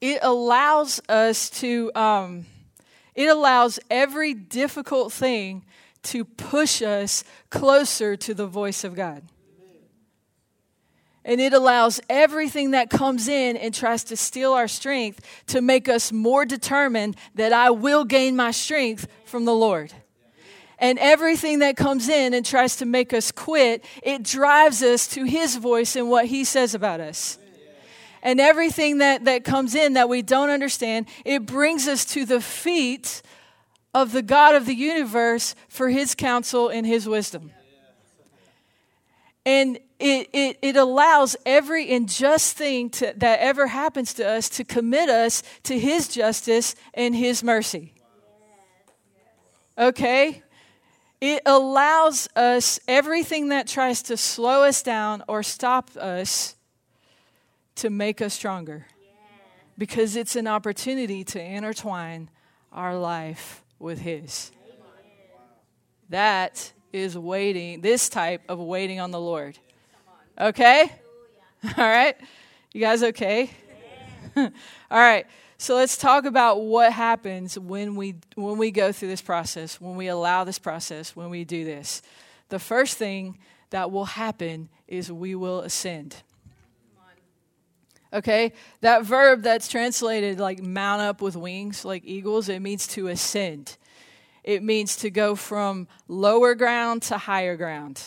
it 0.00 0.18
allows 0.22 1.00
us 1.08 1.50
to. 1.50 1.90
Um, 1.94 2.46
it 3.16 3.28
allows 3.30 3.80
every 3.90 4.34
difficult 4.34 5.10
thing 5.10 5.64
to 6.02 6.24
push 6.24 6.82
us 6.82 7.24
closer 7.50 8.14
to 8.14 8.34
the 8.34 8.46
voice 8.46 8.84
of 8.84 8.94
God. 8.94 9.22
And 11.26 11.40
it 11.40 11.52
allows 11.52 12.00
everything 12.08 12.70
that 12.70 12.88
comes 12.88 13.28
in 13.28 13.58
and 13.58 13.74
tries 13.74 14.04
to 14.04 14.16
steal 14.16 14.54
our 14.54 14.68
strength 14.68 15.20
to 15.48 15.60
make 15.60 15.88
us 15.88 16.10
more 16.10 16.46
determined 16.46 17.16
that 17.34 17.52
I 17.52 17.68
will 17.68 18.04
gain 18.04 18.34
my 18.34 18.52
strength 18.52 19.06
from 19.26 19.44
the 19.44 19.54
Lord. 19.54 19.92
And 20.78 20.98
everything 20.98 21.58
that 21.58 21.76
comes 21.76 22.08
in 22.08 22.32
and 22.32 22.46
tries 22.46 22.76
to 22.76 22.86
make 22.86 23.12
us 23.12 23.30
quit, 23.30 23.84
it 24.02 24.22
drives 24.22 24.82
us 24.82 25.06
to 25.08 25.24
His 25.24 25.56
voice 25.56 25.96
and 25.96 26.08
what 26.08 26.26
He 26.26 26.44
says 26.44 26.74
about 26.74 27.00
us 27.00 27.38
and 28.26 28.40
everything 28.40 28.98
that, 28.98 29.24
that 29.26 29.44
comes 29.44 29.76
in 29.76 29.92
that 29.92 30.08
we 30.08 30.20
don't 30.20 30.50
understand, 30.50 31.06
it 31.24 31.46
brings 31.46 31.86
us 31.86 32.04
to 32.04 32.24
the 32.24 32.40
feet 32.40 33.22
of 33.94 34.10
the 34.10 34.20
God 34.20 34.56
of 34.56 34.66
the 34.66 34.74
universe 34.74 35.54
for 35.68 35.88
his 35.90 36.16
counsel 36.16 36.68
and 36.68 36.84
his 36.84 37.08
wisdom. 37.08 37.52
And 39.46 39.78
it, 39.98 40.28
it, 40.32 40.58
it 40.60 40.76
allows 40.76 41.36
every 41.46 41.92
unjust 41.92 42.56
thing 42.56 42.90
to, 42.90 43.14
that 43.16 43.40
ever 43.40 43.68
happens 43.68 44.12
to 44.14 44.28
us 44.28 44.48
to 44.50 44.64
commit 44.64 45.08
us 45.08 45.42
to 45.64 45.78
his 45.78 46.08
justice 46.08 46.74
and 46.94 47.14
his 47.14 47.42
mercy. 47.42 47.94
Okay? 49.78 50.42
It 51.20 51.42
allows 51.46 52.28
us 52.36 52.78
everything 52.86 53.48
that 53.48 53.66
tries 53.66 54.02
to 54.02 54.16
slow 54.16 54.64
us 54.64 54.82
down 54.82 55.24
or 55.28 55.42
stop 55.42 55.90
us 55.96 56.56
to 57.76 57.90
make 57.90 58.20
us 58.20 58.34
stronger 58.34 58.86
because 59.78 60.16
it's 60.16 60.36
an 60.36 60.46
opportunity 60.46 61.24
to 61.24 61.40
intertwine 61.42 62.30
our 62.72 62.96
life 62.98 63.62
with 63.78 64.00
His. 64.00 64.50
That 66.08 66.72
is 66.92 67.16
waiting, 67.16 67.80
this 67.80 68.08
type 68.08 68.42
of 68.48 68.58
waiting 68.58 69.00
on 69.00 69.10
the 69.10 69.20
Lord. 69.20 69.58
Okay? 70.38 70.90
All 71.64 71.84
right? 71.84 72.16
You 72.72 72.80
guys 72.80 73.02
okay? 73.02 73.50
All 74.36 74.50
right. 74.90 75.26
So 75.58 75.74
let's 75.74 75.96
talk 75.96 76.26
about 76.26 76.60
what 76.60 76.92
happens 76.92 77.58
when 77.58 77.96
we 77.96 78.16
when 78.34 78.58
we 78.58 78.70
go 78.70 78.92
through 78.92 79.08
this 79.08 79.22
process, 79.22 79.80
when 79.80 79.96
we 79.96 80.08
allow 80.08 80.44
this 80.44 80.58
process, 80.58 81.16
when 81.16 81.30
we 81.30 81.44
do 81.44 81.64
this. 81.64 82.02
The 82.50 82.58
first 82.58 82.98
thing 82.98 83.38
that 83.70 83.90
will 83.90 84.04
happen 84.04 84.68
is 84.86 85.10
we 85.10 85.34
will 85.34 85.60
ascend. 85.60 86.16
Okay? 88.12 88.52
That 88.82 89.04
verb 89.04 89.42
that's 89.42 89.68
translated 89.68 90.38
like 90.38 90.62
mount 90.62 91.02
up 91.02 91.22
with 91.22 91.36
wings, 91.36 91.84
like 91.84 92.02
eagles, 92.04 92.48
it 92.48 92.60
means 92.60 92.86
to 92.88 93.08
ascend. 93.08 93.76
It 94.44 94.62
means 94.62 94.96
to 94.96 95.10
go 95.10 95.34
from 95.34 95.88
lower 96.06 96.54
ground 96.54 97.02
to 97.04 97.18
higher 97.18 97.56
ground. 97.56 98.00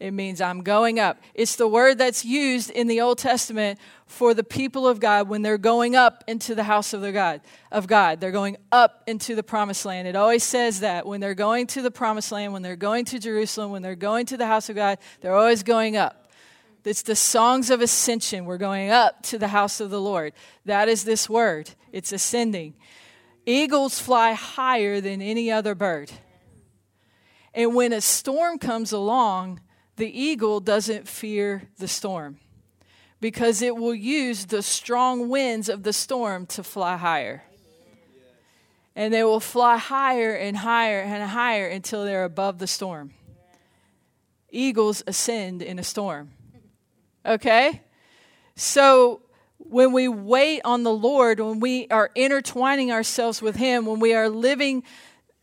It 0.00 0.10
means 0.12 0.40
I'm 0.40 0.62
going 0.62 0.98
up. 0.98 1.18
It's 1.34 1.56
the 1.56 1.68
word 1.68 1.98
that's 1.98 2.24
used 2.24 2.70
in 2.70 2.88
the 2.88 3.00
Old 3.00 3.18
Testament 3.18 3.78
for 4.06 4.34
the 4.34 4.44
people 4.44 4.86
of 4.86 5.00
God 5.00 5.28
when 5.28 5.42
they're 5.42 5.58
going 5.58 5.96
up 5.96 6.24
into 6.26 6.54
the 6.54 6.64
house 6.64 6.92
of 6.92 7.00
the 7.00 7.12
God 7.12 7.40
of 7.70 7.86
God. 7.86 8.20
They're 8.20 8.30
going 8.32 8.56
up 8.72 9.02
into 9.06 9.34
the 9.34 9.42
promised 9.42 9.84
land. 9.84 10.08
It 10.08 10.16
always 10.16 10.42
says 10.42 10.80
that 10.80 11.06
when 11.06 11.20
they're 11.20 11.34
going 11.34 11.66
to 11.68 11.82
the 11.82 11.90
promised 11.90 12.32
land, 12.32 12.52
when 12.52 12.62
they're 12.62 12.76
going 12.76 13.04
to 13.06 13.18
Jerusalem, 13.18 13.70
when 13.70 13.82
they're 13.82 13.94
going 13.94 14.26
to 14.26 14.36
the 14.36 14.46
house 14.46 14.68
of 14.68 14.76
God, 14.76 14.98
they're 15.20 15.34
always 15.34 15.62
going 15.62 15.96
up. 15.96 16.32
It's 16.84 17.02
the 17.02 17.16
songs 17.16 17.70
of 17.70 17.80
ascension. 17.80 18.44
We're 18.44 18.58
going 18.58 18.90
up 18.90 19.22
to 19.24 19.38
the 19.38 19.48
house 19.48 19.80
of 19.80 19.90
the 19.90 20.00
Lord. 20.00 20.34
That 20.66 20.88
is 20.88 21.04
this 21.04 21.30
word. 21.30 21.70
It's 21.92 22.12
ascending. 22.12 22.74
Eagles 23.46 23.98
fly 23.98 24.32
higher 24.32 25.00
than 25.00 25.22
any 25.22 25.50
other 25.50 25.74
bird. 25.74 26.10
And 27.54 27.74
when 27.74 27.92
a 27.92 28.00
storm 28.00 28.58
comes 28.58 28.92
along, 28.92 29.60
the 29.96 30.20
eagle 30.20 30.60
doesn't 30.60 31.08
fear 31.08 31.68
the 31.78 31.88
storm 31.88 32.38
because 33.20 33.62
it 33.62 33.76
will 33.76 33.94
use 33.94 34.46
the 34.46 34.62
strong 34.62 35.28
winds 35.28 35.68
of 35.68 35.82
the 35.82 35.92
storm 35.92 36.46
to 36.46 36.62
fly 36.62 36.96
higher. 36.96 37.42
And 38.96 39.12
they 39.12 39.24
will 39.24 39.40
fly 39.40 39.76
higher 39.76 40.34
and 40.34 40.56
higher 40.56 41.00
and 41.00 41.30
higher 41.30 41.66
until 41.66 42.04
they're 42.04 42.24
above 42.24 42.58
the 42.58 42.66
storm. 42.66 43.12
Eagles 44.50 45.02
ascend 45.06 45.62
in 45.62 45.78
a 45.78 45.82
storm. 45.82 46.30
Okay? 47.26 47.82
So 48.56 49.22
when 49.58 49.92
we 49.92 50.06
wait 50.06 50.60
on 50.64 50.82
the 50.82 50.92
Lord, 50.92 51.40
when 51.40 51.60
we 51.60 51.88
are 51.88 52.10
intertwining 52.14 52.92
ourselves 52.92 53.40
with 53.40 53.56
Him, 53.56 53.86
when 53.86 54.00
we 54.00 54.14
are 54.14 54.28
living 54.28 54.84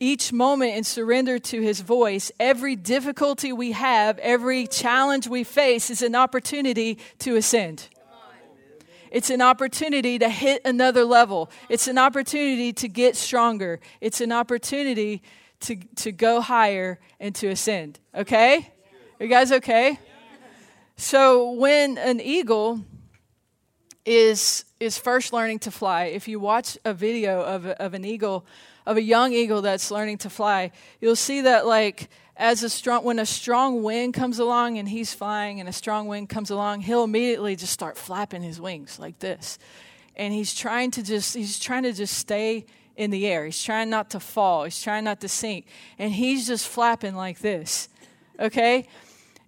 each 0.02 0.32
moment 0.32 0.74
in 0.74 0.82
surrender 0.82 1.38
to 1.38 1.60
His 1.60 1.80
voice, 1.80 2.32
every 2.40 2.74
difficulty 2.74 3.52
we 3.52 3.70
have, 3.70 4.18
every 4.18 4.66
challenge 4.66 5.28
we 5.28 5.44
face 5.44 5.90
is 5.90 6.02
an 6.02 6.16
opportunity 6.16 6.98
to 7.20 7.36
ascend. 7.36 7.88
It's 9.12 9.30
an 9.30 9.40
opportunity 9.40 10.18
to 10.18 10.28
hit 10.28 10.62
another 10.64 11.04
level. 11.04 11.50
It's 11.68 11.86
an 11.86 11.98
opportunity 11.98 12.72
to 12.72 12.88
get 12.88 13.14
stronger. 13.14 13.78
It's 14.00 14.20
an 14.20 14.32
opportunity 14.32 15.22
to, 15.60 15.76
to 15.96 16.10
go 16.10 16.40
higher 16.40 16.98
and 17.20 17.32
to 17.36 17.48
ascend. 17.48 18.00
Okay? 18.12 18.72
You 19.20 19.28
guys 19.28 19.52
okay? 19.52 20.00
So 20.96 21.52
when 21.52 21.96
an 21.98 22.20
eagle 22.20 22.84
is 24.04 24.64
is 24.80 24.98
first 24.98 25.32
learning 25.32 25.60
to 25.60 25.70
fly, 25.70 26.06
if 26.06 26.26
you 26.26 26.40
watch 26.40 26.76
a 26.84 26.92
video 26.92 27.40
of, 27.42 27.66
of 27.66 27.94
an 27.94 28.04
eagle, 28.04 28.44
of 28.86 28.96
a 28.96 29.02
young 29.02 29.32
eagle 29.32 29.62
that's 29.62 29.90
learning 29.90 30.18
to 30.18 30.30
fly, 30.30 30.72
you'll 31.00 31.16
see 31.16 31.42
that 31.42 31.66
like 31.66 32.08
as 32.36 32.62
a 32.62 32.70
strong 32.70 33.04
when 33.04 33.18
a 33.18 33.26
strong 33.26 33.82
wind 33.82 34.14
comes 34.14 34.38
along 34.38 34.78
and 34.78 34.88
he's 34.88 35.12
flying 35.14 35.60
and 35.60 35.68
a 35.68 35.72
strong 35.72 36.08
wind 36.08 36.28
comes 36.28 36.50
along, 36.50 36.80
he'll 36.80 37.04
immediately 37.04 37.56
just 37.56 37.72
start 37.72 37.96
flapping 37.96 38.42
his 38.42 38.60
wings 38.60 38.98
like 38.98 39.18
this. 39.18 39.58
And 40.16 40.32
he's 40.34 40.54
trying 40.54 40.90
to 40.92 41.02
just 41.02 41.34
he's 41.34 41.58
trying 41.58 41.84
to 41.84 41.92
just 41.92 42.16
stay 42.16 42.66
in 42.96 43.10
the 43.10 43.26
air. 43.26 43.44
He's 43.44 43.62
trying 43.62 43.90
not 43.90 44.10
to 44.10 44.20
fall. 44.20 44.64
He's 44.64 44.82
trying 44.82 45.04
not 45.04 45.20
to 45.20 45.28
sink. 45.28 45.66
And 45.98 46.12
he's 46.12 46.46
just 46.46 46.66
flapping 46.68 47.14
like 47.14 47.40
this. 47.40 47.88
Okay? 48.38 48.86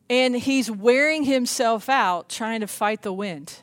And 0.08 0.36
he's 0.36 0.70
wearing 0.70 1.24
himself 1.24 1.88
out 1.88 2.28
trying 2.28 2.60
to 2.60 2.66
fight 2.66 3.02
the 3.02 3.12
wind. 3.12 3.58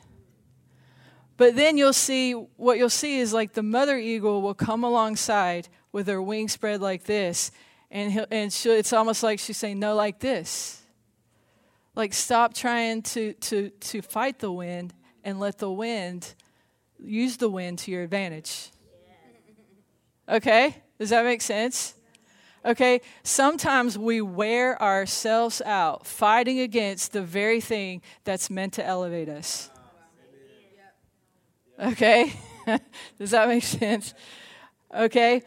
But 1.42 1.56
then 1.56 1.76
you'll 1.76 1.92
see 1.92 2.34
what 2.34 2.78
you'll 2.78 2.88
see 2.88 3.18
is 3.18 3.32
like 3.32 3.54
the 3.54 3.64
mother 3.64 3.98
eagle 3.98 4.42
will 4.42 4.54
come 4.54 4.84
alongside 4.84 5.66
with 5.90 6.06
her 6.06 6.22
wings 6.22 6.52
spread 6.52 6.80
like 6.80 7.02
this, 7.02 7.50
and 7.90 8.28
and 8.30 8.56
it's 8.64 8.92
almost 8.92 9.24
like 9.24 9.40
she's 9.40 9.56
saying 9.56 9.80
no, 9.80 9.96
like 9.96 10.20
this. 10.20 10.80
Like 11.96 12.12
stop 12.12 12.54
trying 12.54 13.02
to 13.14 13.32
to 13.32 13.70
to 13.70 14.02
fight 14.02 14.38
the 14.38 14.52
wind 14.52 14.94
and 15.24 15.40
let 15.40 15.58
the 15.58 15.68
wind 15.68 16.32
use 17.00 17.38
the 17.38 17.48
wind 17.48 17.80
to 17.80 17.90
your 17.90 18.04
advantage. 18.04 18.70
Okay, 20.28 20.76
does 21.00 21.10
that 21.10 21.24
make 21.24 21.42
sense? 21.42 21.94
Okay, 22.64 23.00
sometimes 23.24 23.98
we 23.98 24.20
wear 24.20 24.80
ourselves 24.80 25.60
out 25.62 26.06
fighting 26.06 26.60
against 26.60 27.12
the 27.12 27.22
very 27.24 27.60
thing 27.60 28.00
that's 28.22 28.48
meant 28.48 28.74
to 28.74 28.86
elevate 28.86 29.28
us. 29.28 29.71
Okay? 31.82 32.32
Does 33.18 33.32
that 33.32 33.48
make 33.48 33.64
sense? 33.64 34.14
Okay? 34.94 35.42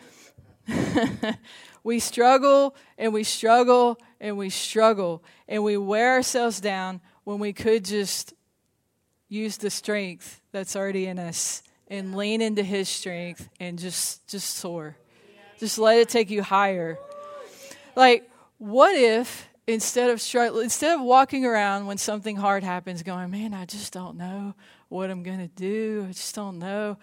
we 1.84 2.00
struggle 2.00 2.76
and 2.98 3.14
we 3.14 3.24
struggle 3.24 3.98
and 4.20 4.38
we 4.38 4.50
struggle 4.50 5.24
and 5.48 5.64
we 5.64 5.78
wear 5.78 6.12
ourselves 6.12 6.60
down 6.60 7.00
when 7.24 7.40
we 7.40 7.54
could 7.54 7.86
just 7.86 8.34
use 9.30 9.58
the 9.58 9.70
strength 9.70 10.42
that's 10.52 10.76
already 10.76 11.06
in 11.06 11.20
us 11.20 11.64
and 11.88 12.16
lean 12.16 12.42
into 12.42 12.64
his 12.64 12.90
strength 12.90 13.48
and 13.60 13.80
just 13.80 14.28
just 14.28 14.56
soar. 14.56 14.98
Just 15.60 15.78
let 15.78 15.98
it 15.98 16.10
take 16.10 16.30
you 16.30 16.44
higher. 16.44 16.98
Like 17.96 18.30
what 18.58 18.96
if 18.96 19.48
instead 19.68 20.10
of 20.10 20.16
instead 20.58 20.96
of 20.96 21.02
walking 21.02 21.46
around 21.46 21.86
when 21.86 21.98
something 21.98 22.36
hard 22.36 22.64
happens 22.64 23.04
going, 23.04 23.30
"Man, 23.32 23.54
I 23.54 23.66
just 23.66 23.94
don't 23.94 24.18
know 24.18 24.56
what 24.90 25.10
I'm 25.10 25.24
going 25.24 25.40
to 25.40 25.48
do. 25.48 26.06
I 26.10 26.12
just 26.12 26.36
don't 26.36 26.60
know." 26.60 26.98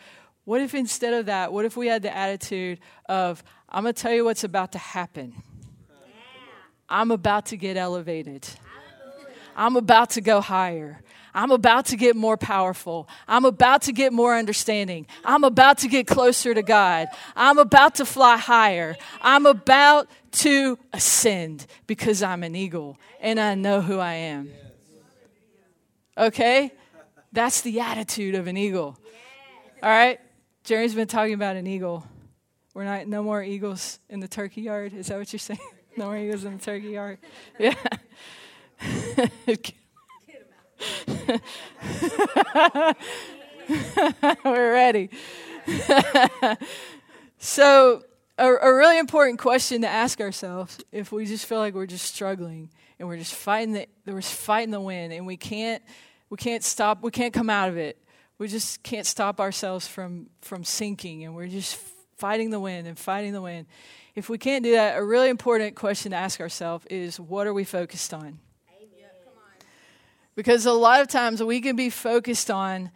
What 0.44 0.60
if 0.60 0.74
instead 0.74 1.14
of 1.14 1.26
that, 1.26 1.52
what 1.52 1.64
if 1.64 1.76
we 1.76 1.86
had 1.86 2.02
the 2.02 2.14
attitude 2.14 2.80
of, 3.08 3.44
"I'm 3.68 3.84
going 3.84 3.94
to 3.94 4.02
tell 4.02 4.12
you 4.12 4.24
what's 4.24 4.44
about 4.44 4.72
to 4.72 4.78
happen. 4.78 5.34
I'm 6.88 7.10
about 7.10 7.46
to 7.46 7.56
get 7.56 7.76
elevated. 7.76 8.46
I'm 9.56 9.76
about 9.76 10.10
to 10.10 10.20
go 10.20 10.40
higher. 10.40 11.00
I'm 11.34 11.50
about 11.50 11.86
to 11.86 11.96
get 11.96 12.14
more 12.14 12.36
powerful. 12.36 13.08
I'm 13.26 13.46
about 13.46 13.82
to 13.82 13.92
get 13.92 14.12
more 14.12 14.36
understanding. 14.36 15.06
I'm 15.24 15.44
about 15.44 15.78
to 15.78 15.88
get 15.88 16.06
closer 16.06 16.52
to 16.52 16.62
God. 16.62 17.08
I'm 17.34 17.58
about 17.58 17.94
to 17.96 18.04
fly 18.04 18.36
higher. 18.36 18.96
I'm 19.22 19.46
about 19.46 20.08
to 20.32 20.78
ascend 20.92 21.66
because 21.86 22.22
I'm 22.22 22.42
an 22.42 22.54
eagle 22.54 22.98
and 23.20 23.40
I 23.40 23.54
know 23.54 23.80
who 23.80 23.98
I 23.98 24.14
am. 24.14 24.50
Okay? 26.18 26.72
That's 27.32 27.62
the 27.62 27.80
attitude 27.80 28.34
of 28.34 28.46
an 28.46 28.56
eagle. 28.56 28.98
All 29.82 29.88
right? 29.88 30.20
Jerry's 30.64 30.94
been 30.94 31.08
talking 31.08 31.34
about 31.34 31.56
an 31.56 31.66
eagle. 31.66 32.06
We're 32.74 32.84
not 32.84 33.06
no 33.06 33.22
more 33.22 33.42
eagles 33.42 33.98
in 34.08 34.20
the 34.20 34.28
turkey 34.28 34.62
yard. 34.62 34.92
Is 34.92 35.08
that 35.08 35.18
what 35.18 35.32
you're 35.32 35.40
saying? 35.40 35.60
No 35.94 36.06
more 36.06 36.16
eagles 36.16 36.42
in 36.44 36.56
the 36.56 36.64
turkey 36.64 36.88
yard. 36.88 37.18
Yeah. 37.58 37.74
We're 44.44 44.72
ready. 44.72 45.10
so, 47.38 48.02
a, 48.38 48.54
a, 48.54 48.74
really 48.74 48.98
important 48.98 49.38
question 49.38 49.82
to 49.82 49.88
ask 49.88 50.20
ourselves 50.20 50.78
if 50.90 51.12
we 51.12 51.26
just 51.26 51.44
feel 51.44 51.58
like 51.58 51.74
we're 51.74 51.86
just 51.86 52.14
struggling 52.14 52.70
and 52.98 53.06
we're 53.06 53.18
just 53.18 53.34
fighting 53.34 53.74
the 53.74 53.86
we're 54.06 54.22
fighting 54.22 54.70
the 54.70 54.80
wind 54.80 55.12
and 55.12 55.26
we 55.26 55.36
can't 55.36 55.82
we 56.32 56.38
can't 56.38 56.64
stop 56.64 57.02
we 57.02 57.10
can't 57.10 57.34
come 57.34 57.50
out 57.50 57.68
of 57.68 57.76
it. 57.76 57.98
We 58.38 58.48
just 58.48 58.82
can't 58.82 59.06
stop 59.06 59.38
ourselves 59.38 59.86
from 59.86 60.30
from 60.40 60.64
sinking 60.64 61.24
and 61.24 61.34
we're 61.34 61.46
just 61.46 61.76
fighting 62.16 62.48
the 62.48 62.58
wind 62.58 62.86
and 62.86 62.98
fighting 62.98 63.34
the 63.34 63.42
wind. 63.42 63.66
If 64.14 64.30
we 64.30 64.38
can't 64.38 64.64
do 64.64 64.72
that, 64.72 64.96
a 64.96 65.04
really 65.04 65.28
important 65.28 65.76
question 65.76 66.12
to 66.12 66.16
ask 66.16 66.40
ourselves 66.40 66.86
is 66.86 67.20
what 67.20 67.46
are 67.46 67.52
we 67.52 67.64
focused 67.64 68.14
on? 68.14 68.38
Because 70.34 70.64
a 70.64 70.72
lot 70.72 71.02
of 71.02 71.08
times 71.08 71.42
we 71.42 71.60
can 71.60 71.76
be 71.76 71.90
focused 71.90 72.50
on 72.50 72.90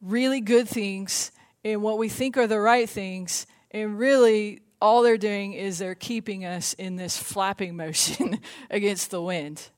really 0.00 0.40
good 0.40 0.66
things 0.66 1.30
and 1.64 1.82
what 1.82 1.98
we 1.98 2.08
think 2.08 2.38
are 2.38 2.46
the 2.46 2.58
right 2.58 2.88
things, 2.88 3.46
and 3.70 3.98
really 3.98 4.62
all 4.80 5.02
they're 5.02 5.18
doing 5.18 5.52
is 5.52 5.76
they're 5.76 5.94
keeping 5.94 6.46
us 6.46 6.72
in 6.72 6.96
this 6.96 7.18
flapping 7.18 7.76
motion 7.84 8.40
against 8.70 9.10
the 9.10 9.20
wind. 9.20 9.68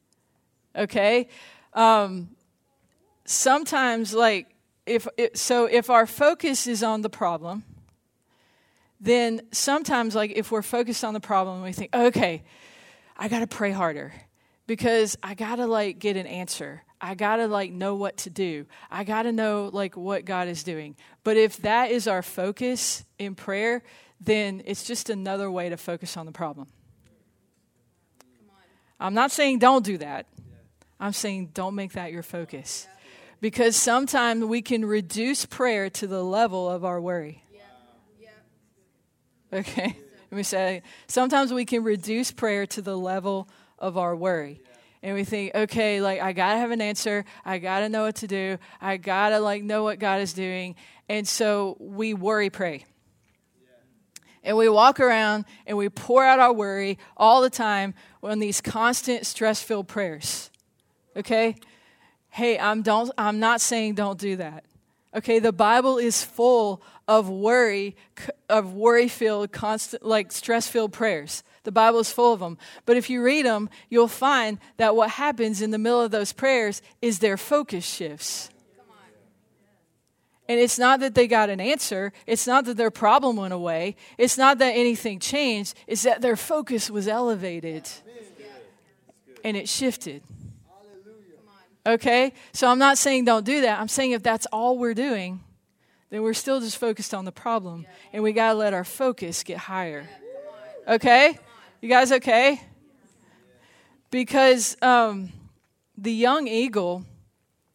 Okay? 0.76 1.26
Um, 1.74 2.28
sometimes, 3.30 4.12
like, 4.12 4.54
if 4.86 5.06
it, 5.16 5.38
so, 5.38 5.66
if 5.66 5.88
our 5.88 6.06
focus 6.06 6.66
is 6.66 6.82
on 6.82 7.02
the 7.02 7.10
problem, 7.10 7.64
then 9.00 9.40
sometimes, 9.52 10.14
like, 10.14 10.32
if 10.34 10.50
we're 10.50 10.62
focused 10.62 11.04
on 11.04 11.14
the 11.14 11.20
problem, 11.20 11.62
we 11.62 11.72
think, 11.72 11.94
okay, 11.94 12.42
I 13.16 13.28
got 13.28 13.40
to 13.40 13.46
pray 13.46 13.70
harder 13.70 14.12
because 14.66 15.16
I 15.22 15.34
got 15.34 15.56
to, 15.56 15.66
like, 15.66 15.98
get 15.98 16.16
an 16.16 16.26
answer. 16.26 16.82
I 17.00 17.14
got 17.14 17.36
to 17.36 17.46
like 17.46 17.72
know 17.72 17.94
what 17.94 18.18
to 18.18 18.30
do. 18.30 18.66
I 18.90 19.04
got 19.04 19.22
to 19.22 19.32
know 19.32 19.70
like 19.72 19.96
what 19.96 20.26
God 20.26 20.48
is 20.48 20.62
doing. 20.62 20.96
But 21.24 21.38
if 21.38 21.56
that 21.58 21.90
is 21.90 22.06
our 22.06 22.20
focus 22.20 23.04
in 23.18 23.34
prayer, 23.34 23.82
then 24.20 24.62
it's 24.66 24.84
just 24.84 25.08
another 25.08 25.50
way 25.50 25.70
to 25.70 25.78
focus 25.78 26.18
on 26.18 26.26
the 26.26 26.32
problem. 26.32 26.66
I'm 28.98 29.14
not 29.14 29.30
saying 29.30 29.60
don't 29.60 29.82
do 29.82 29.96
that. 29.96 30.26
I'm 31.00 31.14
saying 31.14 31.52
don't 31.54 31.74
make 31.74 31.92
that 31.92 32.12
your 32.12 32.22
focus. 32.22 32.86
Because 33.40 33.76
sometimes 33.76 34.44
we 34.44 34.62
can 34.62 34.84
reduce 34.84 35.46
prayer 35.46 35.88
to 35.90 36.06
the 36.06 36.22
level 36.22 36.68
of 36.68 36.84
our 36.84 37.00
worry. 37.00 37.42
Okay? 39.52 39.96
Let 40.30 40.36
me 40.36 40.42
say, 40.42 40.82
sometimes 41.08 41.52
we 41.52 41.64
can 41.64 41.82
reduce 41.82 42.30
prayer 42.30 42.66
to 42.66 42.82
the 42.82 42.96
level 42.96 43.48
of 43.78 43.98
our 43.98 44.14
worry 44.14 44.60
and 45.02 45.14
we 45.14 45.24
think, 45.24 45.54
okay, 45.54 46.00
like 46.00 46.20
I 46.20 46.32
gotta 46.32 46.58
have 46.58 46.70
an 46.70 46.80
answer, 46.80 47.24
I 47.44 47.58
gotta 47.58 47.88
know 47.88 48.02
what 48.02 48.16
to 48.16 48.26
do, 48.26 48.58
I 48.80 48.96
gotta 48.96 49.40
like 49.40 49.62
know 49.62 49.82
what 49.82 49.98
God 49.98 50.20
is 50.20 50.32
doing, 50.32 50.76
and 51.08 51.26
so 51.26 51.76
we 51.80 52.14
worry 52.14 52.50
pray. 52.50 52.84
And 54.42 54.56
we 54.56 54.68
walk 54.68 55.00
around 55.00 55.44
and 55.66 55.76
we 55.76 55.88
pour 55.90 56.24
out 56.24 56.38
our 56.38 56.52
worry 56.52 56.98
all 57.16 57.42
the 57.42 57.50
time 57.50 57.94
on 58.22 58.38
these 58.38 58.60
constant 58.60 59.26
stress 59.26 59.62
filled 59.62 59.86
prayers. 59.86 60.50
Okay? 61.14 61.56
Hey, 62.30 62.58
I'm, 62.58 62.82
don't, 62.82 63.10
I'm 63.18 63.40
not 63.40 63.60
saying 63.60 63.94
don't 63.94 64.18
do 64.18 64.36
that. 64.36 64.64
Okay, 65.14 65.40
the 65.40 65.52
Bible 65.52 65.98
is 65.98 66.22
full 66.22 66.82
of 67.08 67.28
worry, 67.28 67.96
of 68.48 68.74
worry 68.74 69.08
filled, 69.08 69.50
constant, 69.50 70.04
like 70.04 70.30
stress 70.30 70.68
filled 70.68 70.92
prayers. 70.92 71.42
The 71.64 71.72
Bible 71.72 71.98
is 71.98 72.12
full 72.12 72.32
of 72.32 72.40
them. 72.40 72.56
But 72.86 72.96
if 72.96 73.10
you 73.10 73.22
read 73.22 73.44
them, 73.44 73.68
you'll 73.88 74.08
find 74.08 74.58
that 74.76 74.94
what 74.94 75.10
happens 75.10 75.60
in 75.60 75.72
the 75.72 75.78
middle 75.78 76.00
of 76.00 76.12
those 76.12 76.32
prayers 76.32 76.80
is 77.02 77.18
their 77.18 77.36
focus 77.36 77.84
shifts. 77.84 78.50
And 80.48 80.58
it's 80.58 80.78
not 80.78 80.98
that 81.00 81.14
they 81.14 81.28
got 81.28 81.48
an 81.48 81.60
answer. 81.60 82.12
It's 82.26 82.46
not 82.46 82.64
that 82.64 82.76
their 82.76 82.90
problem 82.90 83.36
went 83.36 83.52
away. 83.52 83.94
It's 84.18 84.36
not 84.36 84.58
that 84.58 84.72
anything 84.72 85.20
changed. 85.20 85.74
It's 85.86 86.02
that 86.02 86.22
their 86.22 86.34
focus 86.36 86.90
was 86.90 87.06
elevated 87.06 87.88
and 89.44 89.56
it 89.56 89.68
shifted. 89.68 90.22
Okay? 91.90 92.32
So 92.52 92.68
I'm 92.68 92.78
not 92.78 92.98
saying 92.98 93.24
don't 93.24 93.44
do 93.44 93.62
that. 93.62 93.80
I'm 93.80 93.88
saying 93.88 94.12
if 94.12 94.22
that's 94.22 94.46
all 94.46 94.78
we're 94.78 94.94
doing, 94.94 95.42
then 96.10 96.22
we're 96.22 96.34
still 96.34 96.60
just 96.60 96.78
focused 96.78 97.14
on 97.14 97.24
the 97.24 97.32
problem. 97.32 97.86
And 98.12 98.22
we 98.22 98.32
got 98.32 98.52
to 98.52 98.58
let 98.58 98.74
our 98.74 98.84
focus 98.84 99.42
get 99.42 99.58
higher. 99.58 100.08
Okay? 100.86 101.38
You 101.80 101.88
guys 101.88 102.12
okay? 102.12 102.60
Because 104.10 104.76
um, 104.82 105.32
the 105.96 106.12
young 106.12 106.48
eagle, 106.48 107.04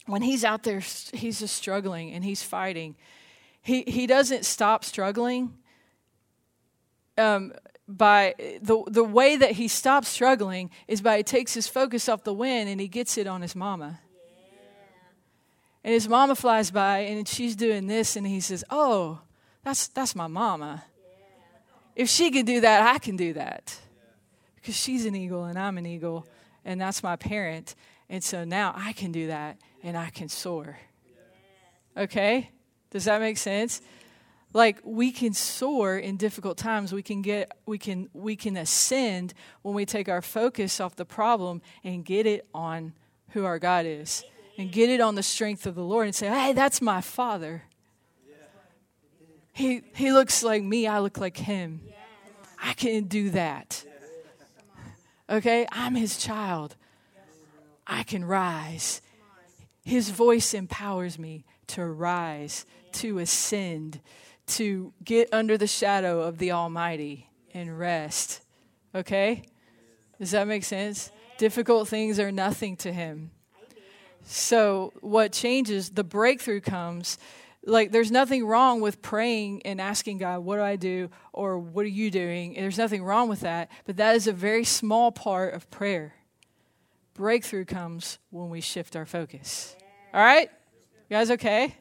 when 0.05 0.21
he's 0.21 0.43
out 0.43 0.63
there, 0.63 0.79
he's 1.13 1.39
just 1.39 1.55
struggling 1.55 2.11
and 2.11 2.23
he's 2.23 2.43
fighting. 2.43 2.95
He, 3.61 3.83
he 3.87 4.05
doesn't 4.05 4.45
stop 4.45 4.83
struggling 4.83 5.53
um, 7.17 7.53
by 7.87 8.35
the, 8.61 8.83
the 8.87 9.03
way 9.03 9.37
that 9.37 9.51
he 9.51 9.67
stops 9.67 10.07
struggling 10.07 10.71
is 10.87 11.01
by 11.01 11.17
he 11.17 11.23
takes 11.23 11.53
his 11.53 11.67
focus 11.67 12.09
off 12.09 12.23
the 12.23 12.33
wind 12.33 12.69
and 12.69 12.81
he 12.81 12.87
gets 12.87 13.17
it 13.17 13.27
on 13.27 13.41
his 13.41 13.55
mama. 13.55 13.99
And 15.85 15.93
his 15.93 16.09
mama 16.09 16.33
flies 16.33 16.71
by 16.71 17.01
and 17.01 17.27
she's 17.27 17.55
doing 17.55 17.85
this, 17.85 18.15
and 18.15 18.25
he 18.25 18.39
says, 18.39 18.63
Oh, 18.71 19.19
that's, 19.63 19.87
that's 19.89 20.15
my 20.15 20.25
mama. 20.25 20.83
If 21.95 22.09
she 22.09 22.31
can 22.31 22.43
do 22.43 22.61
that, 22.61 22.95
I 22.95 22.97
can 22.97 23.15
do 23.15 23.33
that. 23.33 23.77
Because 24.55 24.75
she's 24.75 25.05
an 25.05 25.15
eagle 25.15 25.43
and 25.43 25.59
I'm 25.59 25.77
an 25.77 25.85
eagle, 25.85 26.25
and 26.65 26.81
that's 26.81 27.03
my 27.03 27.15
parent. 27.15 27.75
And 28.09 28.23
so 28.23 28.43
now 28.43 28.73
I 28.75 28.93
can 28.93 29.11
do 29.11 29.27
that 29.27 29.59
and 29.83 29.95
I 29.95 30.09
can 30.09 30.27
soar. 30.27 30.79
Okay? 31.95 32.49
Does 32.89 33.05
that 33.05 33.21
make 33.21 33.37
sense? 33.37 33.79
Like 34.53 34.79
we 34.83 35.11
can 35.11 35.35
soar 35.35 35.99
in 35.99 36.17
difficult 36.17 36.57
times. 36.57 36.93
We 36.93 37.03
can 37.03 37.21
get 37.21 37.51
we 37.67 37.77
can 37.77 38.09
we 38.11 38.35
can 38.35 38.57
ascend 38.57 39.35
when 39.61 39.75
we 39.75 39.85
take 39.85 40.09
our 40.09 40.23
focus 40.23 40.79
off 40.79 40.95
the 40.95 41.05
problem 41.05 41.61
and 41.83 42.03
get 42.03 42.25
it 42.25 42.47
on 42.55 42.93
who 43.29 43.45
our 43.45 43.59
God 43.59 43.85
is 43.85 44.23
and 44.57 44.71
get 44.71 44.89
it 44.89 45.01
on 45.01 45.15
the 45.15 45.23
strength 45.23 45.65
of 45.65 45.75
the 45.75 45.83
Lord 45.83 46.05
and 46.05 46.15
say, 46.15 46.27
hey, 46.27 46.53
that's 46.53 46.81
my 46.81 47.01
father. 47.01 47.63
He, 49.53 49.83
he 49.95 50.11
looks 50.11 50.43
like 50.43 50.63
me, 50.63 50.85
I 50.87 50.99
look 50.99 51.17
like 51.17 51.37
him. 51.37 51.81
I 52.61 52.73
can 52.73 53.05
do 53.05 53.29
that. 53.31 53.83
Okay? 55.29 55.65
I'm 55.71 55.95
his 55.95 56.17
child. 56.17 56.75
I 57.87 58.03
can 58.03 58.25
rise. 58.25 59.01
His 59.83 60.09
voice 60.09 60.53
empowers 60.53 61.19
me 61.19 61.45
to 61.67 61.85
rise, 61.85 62.65
to 62.93 63.19
ascend, 63.19 64.01
to 64.47 64.93
get 65.03 65.29
under 65.31 65.57
the 65.57 65.67
shadow 65.67 66.21
of 66.21 66.37
the 66.37 66.51
Almighty 66.51 67.29
and 67.53 67.77
rest. 67.77 68.41
Okay? 68.93 69.43
Does 70.19 70.31
that 70.31 70.47
make 70.47 70.63
sense? 70.63 71.11
Difficult 71.37 71.87
things 71.87 72.19
are 72.19 72.31
nothing 72.31 72.77
to 72.77 72.91
him. 72.91 73.31
So, 74.27 74.91
what 75.01 75.31
changes, 75.31 75.91
the 75.91 76.03
breakthrough 76.03 76.59
comes. 76.59 77.19
Like, 77.63 77.91
there's 77.91 78.11
nothing 78.11 78.45
wrong 78.45 78.81
with 78.81 79.01
praying 79.01 79.61
and 79.65 79.79
asking 79.79 80.17
God, 80.17 80.39
What 80.39 80.57
do 80.57 80.63
I 80.63 80.75
do? 80.75 81.09
or 81.31 81.59
What 81.59 81.85
are 81.85 81.89
you 81.89 82.09
doing? 82.09 82.55
And 82.55 82.63
there's 82.63 82.77
nothing 82.77 83.03
wrong 83.03 83.29
with 83.29 83.41
that, 83.41 83.69
but 83.85 83.97
that 83.97 84.15
is 84.15 84.27
a 84.27 84.33
very 84.33 84.63
small 84.63 85.11
part 85.11 85.53
of 85.53 85.69
prayer. 85.69 86.15
Breakthrough 87.13 87.65
comes 87.65 88.17
when 88.31 88.49
we 88.49 88.61
shift 88.61 88.95
our 88.95 89.05
focus. 89.05 89.75
All 90.13 90.21
right? 90.21 90.49
You 91.09 91.17
guys 91.17 91.31
okay? 91.31 91.75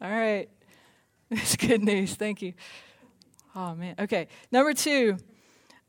All 0.00 0.10
right. 0.10 0.48
That's 1.30 1.56
good 1.56 1.82
news. 1.82 2.14
Thank 2.14 2.40
you. 2.40 2.54
Oh, 3.54 3.74
man. 3.74 3.96
Okay. 3.98 4.28
Number 4.52 4.74
two, 4.74 5.18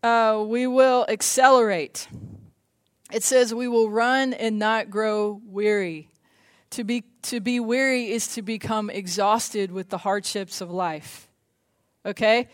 uh, 0.01 0.43
we 0.45 0.65
will 0.65 1.05
accelerate. 1.07 2.07
It 3.11 3.23
says, 3.23 3.53
We 3.53 3.67
will 3.67 3.89
run 3.89 4.33
and 4.33 4.57
not 4.57 4.89
grow 4.89 5.41
weary. 5.45 6.09
To 6.71 6.83
be, 6.85 7.03
to 7.23 7.41
be 7.41 7.59
weary 7.59 8.11
is 8.11 8.27
to 8.35 8.41
become 8.41 8.89
exhausted 8.89 9.71
with 9.71 9.89
the 9.89 9.97
hardships 9.97 10.61
of 10.61 10.71
life. 10.71 11.27
Okay? 12.05 12.47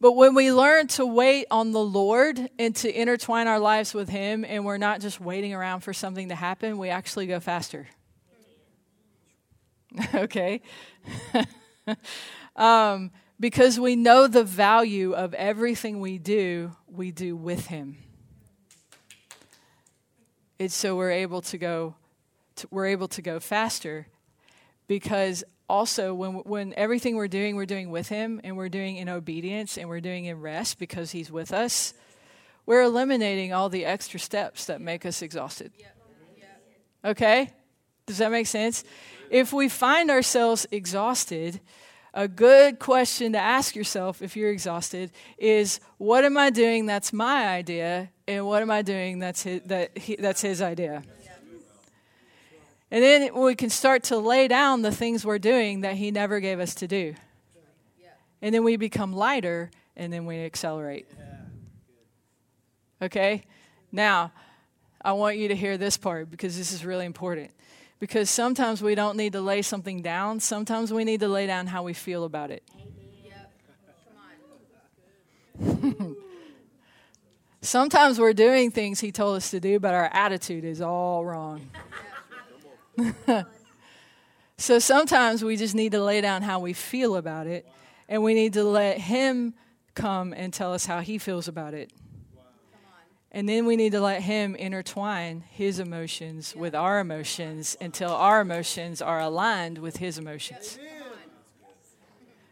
But 0.00 0.12
when 0.12 0.34
we 0.34 0.52
learn 0.52 0.88
to 0.88 1.06
wait 1.06 1.46
on 1.50 1.70
the 1.70 1.84
Lord 1.84 2.50
and 2.58 2.74
to 2.76 2.92
intertwine 2.92 3.46
our 3.46 3.60
lives 3.60 3.94
with 3.94 4.08
Him, 4.08 4.44
and 4.44 4.64
we're 4.64 4.78
not 4.78 5.00
just 5.00 5.20
waiting 5.20 5.54
around 5.54 5.80
for 5.80 5.92
something 5.92 6.30
to 6.30 6.34
happen, 6.34 6.78
we 6.78 6.88
actually 6.88 7.26
go 7.26 7.38
faster. 7.38 7.86
okay? 10.14 10.62
um, 12.56 13.10
because 13.38 13.78
we 13.78 13.94
know 13.94 14.26
the 14.26 14.44
value 14.44 15.12
of 15.12 15.34
everything 15.34 16.00
we 16.00 16.18
do, 16.18 16.74
we 16.88 17.12
do 17.12 17.36
with 17.36 17.66
Him. 17.66 17.98
It's 20.62 20.76
so 20.76 20.94
we're 20.94 21.10
able 21.10 21.40
to 21.42 21.58
go, 21.58 21.96
to, 22.54 22.68
we're 22.70 22.86
able 22.86 23.08
to 23.08 23.20
go 23.20 23.40
faster 23.40 24.06
because 24.86 25.42
also 25.68 26.14
when 26.14 26.34
when 26.34 26.72
everything 26.76 27.16
we're 27.16 27.26
doing 27.26 27.56
we're 27.56 27.66
doing 27.66 27.90
with 27.90 28.08
him 28.08 28.40
and 28.44 28.56
we're 28.56 28.68
doing 28.68 28.94
in 28.96 29.08
obedience 29.08 29.76
and 29.76 29.88
we're 29.88 30.00
doing 30.00 30.26
in 30.26 30.40
rest 30.40 30.78
because 30.78 31.10
he's 31.10 31.32
with 31.32 31.52
us 31.52 31.94
we're 32.64 32.82
eliminating 32.82 33.52
all 33.52 33.68
the 33.68 33.84
extra 33.84 34.20
steps 34.20 34.66
that 34.66 34.80
make 34.80 35.04
us 35.04 35.20
exhausted. 35.20 35.72
Okay? 37.04 37.50
Does 38.06 38.18
that 38.18 38.30
make 38.30 38.46
sense? 38.46 38.84
If 39.30 39.52
we 39.52 39.68
find 39.68 40.12
ourselves 40.12 40.64
exhausted 40.70 41.60
a 42.14 42.28
good 42.28 42.78
question 42.78 43.32
to 43.32 43.38
ask 43.38 43.74
yourself 43.74 44.20
if 44.20 44.36
you're 44.36 44.50
exhausted 44.50 45.10
is 45.38 45.80
what 45.96 46.24
am 46.24 46.36
i 46.36 46.50
doing 46.50 46.84
that's 46.84 47.12
my 47.12 47.48
idea 47.48 48.10
and 48.28 48.46
what 48.46 48.62
am 48.62 48.70
i 48.70 48.82
doing 48.82 49.18
that's 49.18 49.42
his, 49.42 49.62
that 49.62 49.96
he, 49.96 50.16
that's 50.16 50.42
his 50.42 50.60
idea? 50.60 51.02
And 52.90 53.02
then 53.02 53.34
we 53.34 53.54
can 53.54 53.70
start 53.70 54.02
to 54.04 54.18
lay 54.18 54.48
down 54.48 54.82
the 54.82 54.92
things 54.92 55.24
we're 55.24 55.38
doing 55.38 55.80
that 55.80 55.94
he 55.94 56.10
never 56.10 56.40
gave 56.40 56.60
us 56.60 56.74
to 56.74 56.86
do. 56.86 57.14
And 58.42 58.54
then 58.54 58.64
we 58.64 58.76
become 58.76 59.14
lighter 59.14 59.70
and 59.96 60.12
then 60.12 60.26
we 60.26 60.40
accelerate. 60.40 61.06
Okay? 63.00 63.44
Now 63.90 64.32
i 65.04 65.12
want 65.12 65.36
you 65.36 65.48
to 65.48 65.56
hear 65.56 65.76
this 65.76 65.96
part 65.96 66.30
because 66.30 66.56
this 66.56 66.70
is 66.70 66.84
really 66.84 67.04
important 67.04 67.50
because 68.02 68.28
sometimes 68.28 68.82
we 68.82 68.96
don't 68.96 69.16
need 69.16 69.32
to 69.32 69.40
lay 69.40 69.62
something 69.62 70.02
down, 70.02 70.40
sometimes 70.40 70.92
we 70.92 71.04
need 71.04 71.20
to 71.20 71.28
lay 71.28 71.46
down 71.46 71.68
how 71.68 71.84
we 71.84 71.92
feel 71.92 72.24
about 72.24 72.50
it. 72.50 72.64
sometimes 77.60 78.18
we're 78.18 78.32
doing 78.32 78.72
things 78.72 78.98
He 78.98 79.12
told 79.12 79.36
us 79.36 79.52
to 79.52 79.60
do, 79.60 79.78
but 79.78 79.94
our 79.94 80.10
attitude 80.12 80.64
is 80.64 80.80
all 80.80 81.24
wrong. 81.24 81.70
so 84.58 84.80
sometimes 84.80 85.44
we 85.44 85.56
just 85.56 85.76
need 85.76 85.92
to 85.92 86.02
lay 86.02 86.20
down 86.20 86.42
how 86.42 86.58
we 86.58 86.72
feel 86.72 87.14
about 87.14 87.46
it, 87.46 87.68
and 88.08 88.24
we 88.24 88.34
need 88.34 88.54
to 88.54 88.64
let 88.64 88.98
Him 88.98 89.54
come 89.94 90.32
and 90.32 90.52
tell 90.52 90.74
us 90.74 90.86
how 90.86 90.98
He 90.98 91.18
feels 91.18 91.46
about 91.46 91.72
it. 91.72 91.92
And 93.34 93.48
then 93.48 93.64
we 93.64 93.76
need 93.76 93.92
to 93.92 94.00
let 94.00 94.22
Him 94.22 94.54
intertwine 94.54 95.42
His 95.48 95.80
emotions 95.80 96.54
with 96.54 96.74
our 96.74 97.00
emotions 97.00 97.76
until 97.80 98.10
our 98.10 98.42
emotions 98.42 99.00
are 99.00 99.20
aligned 99.20 99.78
with 99.78 99.96
His 99.96 100.18
emotions. 100.18 100.78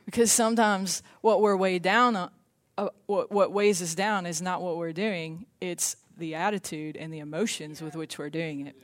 Because 0.07 0.33
sometimes 0.33 1.03
what 1.21 1.43
we're 1.43 1.55
weighed 1.55 1.83
down, 1.83 2.17
uh, 2.17 2.89
what, 3.05 3.31
what 3.31 3.53
weighs 3.53 3.83
us 3.83 3.95
down 3.95 4.25
is 4.25 4.41
not 4.41 4.63
what 4.63 4.79
we're 4.79 4.95
doing, 4.95 5.45
it's 5.61 5.97
the 6.17 6.35
attitude 6.35 6.97
and 6.97 7.13
the 7.13 7.19
emotions 7.19 7.83
with 7.83 7.95
which 7.95 8.19
we're 8.19 8.31
doing 8.31 8.67
it. 8.67 8.75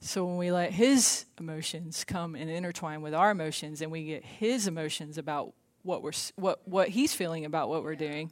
So 0.00 0.26
when 0.26 0.36
we 0.36 0.52
let 0.52 0.70
His 0.70 1.24
emotions 1.40 2.04
come 2.04 2.34
and 2.34 2.50
intertwine 2.50 3.00
with 3.00 3.14
our 3.14 3.30
emotions 3.30 3.80
and 3.80 3.90
we 3.90 4.04
get 4.04 4.22
His 4.22 4.66
emotions 4.66 5.16
about 5.16 5.54
what, 5.82 6.02
we're, 6.02 6.12
what, 6.36 6.60
what 6.68 6.90
He's 6.90 7.14
feeling 7.14 7.46
about 7.46 7.70
what 7.70 7.82
we're 7.82 7.96
doing 7.96 8.30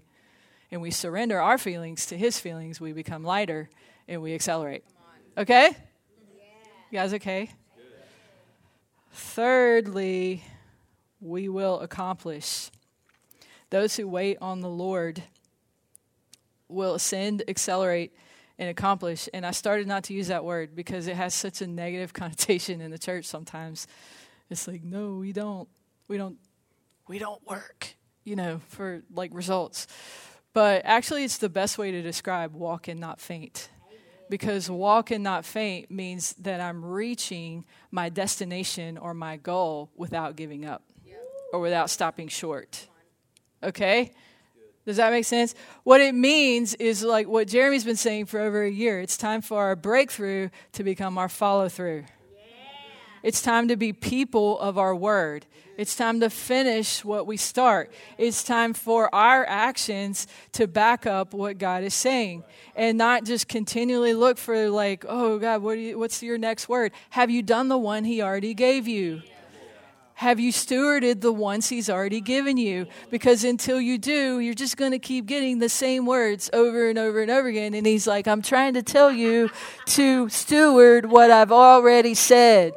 and 0.74 0.82
we 0.82 0.90
surrender 0.90 1.40
our 1.40 1.56
feelings 1.56 2.06
to 2.06 2.18
his 2.18 2.40
feelings, 2.40 2.80
we 2.80 2.92
become 2.92 3.22
lighter 3.22 3.70
and 4.08 4.20
we 4.20 4.34
accelerate. 4.34 4.84
Okay? 5.38 5.68
You 6.90 6.98
guys 6.98 7.14
okay? 7.14 7.48
Thirdly, 9.12 10.42
we 11.20 11.48
will 11.48 11.78
accomplish. 11.78 12.72
Those 13.70 13.94
who 13.94 14.08
wait 14.08 14.38
on 14.40 14.62
the 14.62 14.68
Lord 14.68 15.22
will 16.66 16.94
ascend, 16.94 17.44
accelerate, 17.46 18.12
and 18.58 18.68
accomplish. 18.68 19.28
And 19.32 19.46
I 19.46 19.52
started 19.52 19.86
not 19.86 20.02
to 20.04 20.12
use 20.12 20.26
that 20.26 20.44
word 20.44 20.74
because 20.74 21.06
it 21.06 21.14
has 21.14 21.34
such 21.34 21.62
a 21.62 21.68
negative 21.68 22.12
connotation 22.12 22.80
in 22.80 22.90
the 22.90 22.98
church 22.98 23.26
sometimes. 23.26 23.86
It's 24.50 24.66
like, 24.66 24.82
no, 24.82 25.18
we 25.18 25.32
don't. 25.32 25.68
We 26.08 26.18
don't 26.18 26.36
we 27.06 27.20
don't 27.20 27.46
work, 27.46 27.94
you 28.24 28.34
know, 28.34 28.60
for 28.68 29.02
like 29.14 29.30
results. 29.32 29.86
But 30.54 30.82
actually, 30.84 31.24
it's 31.24 31.38
the 31.38 31.48
best 31.48 31.76
way 31.76 31.90
to 31.90 32.00
describe 32.00 32.54
walk 32.54 32.88
and 32.88 33.00
not 33.00 33.20
faint. 33.20 33.68
Because 34.30 34.70
walk 34.70 35.10
and 35.10 35.22
not 35.22 35.44
faint 35.44 35.90
means 35.90 36.32
that 36.34 36.60
I'm 36.60 36.82
reaching 36.82 37.66
my 37.90 38.08
destination 38.08 38.96
or 38.96 39.12
my 39.12 39.36
goal 39.36 39.90
without 39.96 40.36
giving 40.36 40.64
up 40.64 40.82
or 41.52 41.60
without 41.60 41.90
stopping 41.90 42.28
short. 42.28 42.88
Okay? 43.62 44.12
Does 44.86 44.96
that 44.96 45.12
make 45.12 45.24
sense? 45.24 45.54
What 45.82 46.00
it 46.00 46.14
means 46.14 46.74
is 46.74 47.02
like 47.02 47.26
what 47.26 47.48
Jeremy's 47.48 47.84
been 47.84 47.96
saying 47.96 48.26
for 48.26 48.40
over 48.40 48.62
a 48.62 48.70
year. 48.70 49.00
It's 49.00 49.16
time 49.16 49.40
for 49.40 49.62
our 49.62 49.76
breakthrough 49.76 50.50
to 50.72 50.84
become 50.84 51.18
our 51.18 51.28
follow 51.28 51.68
through. 51.68 52.04
It's 53.24 53.40
time 53.40 53.68
to 53.68 53.76
be 53.76 53.94
people 53.94 54.60
of 54.60 54.76
our 54.76 54.94
word. 54.94 55.46
It's 55.78 55.96
time 55.96 56.20
to 56.20 56.28
finish 56.28 57.02
what 57.02 57.26
we 57.26 57.38
start. 57.38 57.90
It's 58.18 58.44
time 58.44 58.74
for 58.74 59.12
our 59.14 59.46
actions 59.46 60.26
to 60.52 60.66
back 60.66 61.06
up 61.06 61.32
what 61.32 61.56
God 61.56 61.84
is 61.84 61.94
saying 61.94 62.44
and 62.76 62.98
not 62.98 63.24
just 63.24 63.48
continually 63.48 64.12
look 64.12 64.36
for, 64.36 64.68
like, 64.68 65.06
oh, 65.08 65.38
God, 65.38 65.62
what 65.62 65.78
you, 65.78 65.98
what's 65.98 66.22
your 66.22 66.36
next 66.36 66.68
word? 66.68 66.92
Have 67.10 67.30
you 67.30 67.42
done 67.42 67.68
the 67.68 67.78
one 67.78 68.04
He 68.04 68.20
already 68.20 68.52
gave 68.52 68.86
you? 68.86 69.22
Have 70.16 70.38
you 70.38 70.52
stewarded 70.52 71.22
the 71.22 71.32
ones 71.32 71.70
He's 71.70 71.88
already 71.88 72.20
given 72.20 72.58
you? 72.58 72.86
Because 73.10 73.42
until 73.42 73.80
you 73.80 73.96
do, 73.96 74.38
you're 74.38 74.52
just 74.52 74.76
going 74.76 74.92
to 74.92 74.98
keep 74.98 75.24
getting 75.24 75.60
the 75.60 75.70
same 75.70 76.04
words 76.04 76.50
over 76.52 76.90
and 76.90 76.98
over 76.98 77.22
and 77.22 77.30
over 77.30 77.48
again. 77.48 77.72
And 77.72 77.86
He's 77.86 78.06
like, 78.06 78.28
I'm 78.28 78.42
trying 78.42 78.74
to 78.74 78.82
tell 78.82 79.10
you 79.10 79.48
to 79.86 80.28
steward 80.28 81.06
what 81.06 81.30
I've 81.30 81.52
already 81.52 82.12
said 82.12 82.74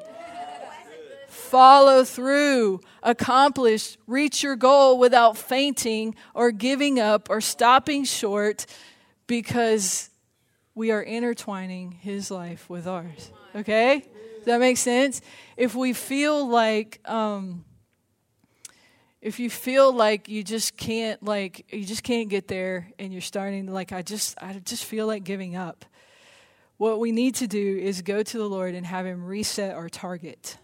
follow 1.48 2.04
through, 2.04 2.82
accomplish, 3.02 3.98
reach 4.06 4.44
your 4.44 4.56
goal 4.56 4.98
without 5.00 5.38
fainting 5.38 6.16
or 6.34 6.52
giving 6.52 7.00
up 7.00 7.30
or 7.30 7.42
stopping 7.42 8.04
short 8.04 8.66
because 9.26 10.10
we 10.76 10.92
are 10.92 11.02
intertwining 11.02 11.92
his 11.92 12.30
life 12.30 12.70
with 12.70 12.88
ours. 12.88 13.32
Okay? 13.56 14.04
Does 14.38 14.46
that 14.46 14.60
make 14.60 14.78
sense? 14.78 15.22
If 15.56 15.74
we 15.74 15.94
feel 15.94 16.48
like, 16.48 17.02
um, 17.06 17.66
if 19.22 19.40
you 19.40 19.50
feel 19.50 19.92
like 19.92 20.30
you 20.30 20.44
just 20.44 20.78
can't 20.78 21.22
like 21.24 21.66
you 21.74 21.84
just 21.84 22.04
can't 22.04 22.30
get 22.30 22.48
there 22.48 22.92
and 23.00 23.12
you're 23.12 23.20
starting 23.20 23.66
like 23.66 23.92
I 23.92 24.04
just 24.04 24.38
I 24.42 24.54
just 24.64 24.86
feel 24.86 25.08
like 25.08 25.24
giving 25.24 25.56
up. 25.56 25.86
What 26.78 27.00
we 27.00 27.12
need 27.12 27.36
to 27.36 27.48
do 27.48 27.78
is 27.78 28.04
go 28.04 28.22
to 28.22 28.38
the 28.38 28.48
Lord 28.48 28.76
and 28.76 28.86
have 28.86 29.08
him 29.08 29.26
reset 29.26 29.76
our 29.76 29.90
target 29.90 30.58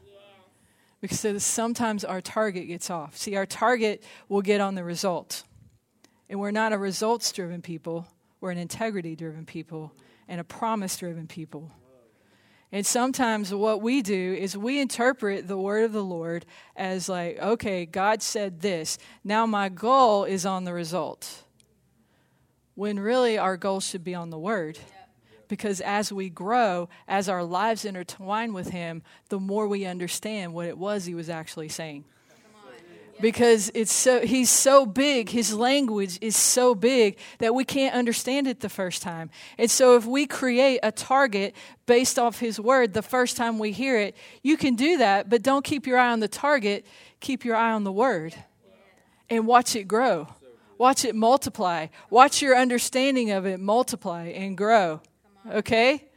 because 1.04 1.44
sometimes 1.44 2.06
our 2.06 2.22
target 2.22 2.68
gets 2.68 2.90
off. 2.90 3.18
See, 3.18 3.36
our 3.36 3.46
target 3.46 4.02
will 4.30 4.42
get 4.42 4.62
on 4.62 4.76
the 4.76 4.86
result. 4.86 5.44
And 6.30 6.40
we're 6.40 6.52
not 6.52 6.72
a 6.72 6.78
results 6.78 7.30
driven 7.34 7.62
people, 7.62 8.08
we're 8.40 8.52
an 8.52 8.58
integrity 8.58 9.14
driven 9.14 9.46
people 9.46 9.92
and 10.30 10.40
a 10.40 10.46
promise 10.46 10.96
driven 10.96 11.28
people. 11.28 11.72
And 12.72 12.86
sometimes 12.86 13.54
what 13.54 13.82
we 13.82 14.02
do 14.02 14.34
is 14.34 14.56
we 14.56 14.80
interpret 14.80 15.46
the 15.46 15.58
word 15.58 15.84
of 15.84 15.92
the 15.92 16.04
Lord 16.04 16.46
as 16.74 17.10
like, 17.10 17.38
okay, 17.38 17.86
God 17.86 18.22
said 18.22 18.62
this. 18.62 18.98
Now 19.26 19.46
my 19.46 19.68
goal 19.68 20.24
is 20.24 20.46
on 20.46 20.64
the 20.64 20.74
result. 20.74 21.44
When 22.76 22.98
really 22.98 23.38
our 23.38 23.58
goal 23.58 23.82
should 23.82 24.06
be 24.06 24.16
on 24.16 24.30
the 24.30 24.40
word 24.40 24.80
because 25.48 25.82
as 25.82 26.12
we 26.12 26.30
grow, 26.30 26.90
as 27.08 27.30
our 27.30 27.44
lives 27.44 27.86
intertwine 27.86 28.54
with 28.54 28.70
Him, 28.70 29.04
the 29.30 29.40
more 29.40 29.68
we 29.68 29.86
understand 29.86 30.54
what 30.54 30.68
it 30.68 30.78
was 30.78 31.06
He 31.06 31.16
was 31.16 31.30
actually 31.30 31.70
saying. 31.70 32.06
Because 33.22 33.72
it's 33.76 33.94
so 33.94 34.22
he's 34.22 34.50
so 34.50 34.86
big, 34.86 35.30
his 35.30 35.54
language 35.54 36.18
is 36.20 36.36
so 36.36 36.74
big 36.74 37.18
that 37.38 37.54
we 37.54 37.64
can't 37.64 37.94
understand 37.94 38.48
it 38.48 38.60
the 38.60 38.70
first 38.70 39.02
time. 39.02 39.30
And 39.58 39.70
so 39.70 39.96
if 39.96 40.06
we 40.06 40.26
create 40.26 40.80
a 40.82 40.92
target 40.92 41.56
based 41.86 42.18
off 42.18 42.40
his 42.40 42.60
word 42.60 42.94
the 42.94 43.04
first 43.04 43.38
time 43.38 43.60
we 43.60 43.72
hear 43.72 44.00
it, 44.00 44.18
you 44.42 44.58
can 44.58 44.76
do 44.76 44.98
that, 44.98 45.30
but 45.30 45.44
don't 45.44 45.64
keep 45.64 45.86
your 45.86 46.00
eye 46.00 46.12
on 46.12 46.22
the 46.22 46.28
target, 46.28 46.86
keep 47.20 47.46
your 47.46 47.56
eye 47.56 47.72
on 47.72 47.84
the 47.84 47.92
word. 47.92 48.36
And 49.30 49.48
watch 49.48 49.76
it 49.76 49.88
grow. 49.88 50.28
Watch 50.78 51.06
it 51.06 51.16
multiply. 51.16 51.88
Watch 52.10 52.42
your 52.42 52.58
understanding 52.58 53.32
of 53.32 53.46
it 53.46 53.60
multiply 53.60 54.26
and 54.26 54.58
grow. 54.58 55.02
Okay? 55.52 56.08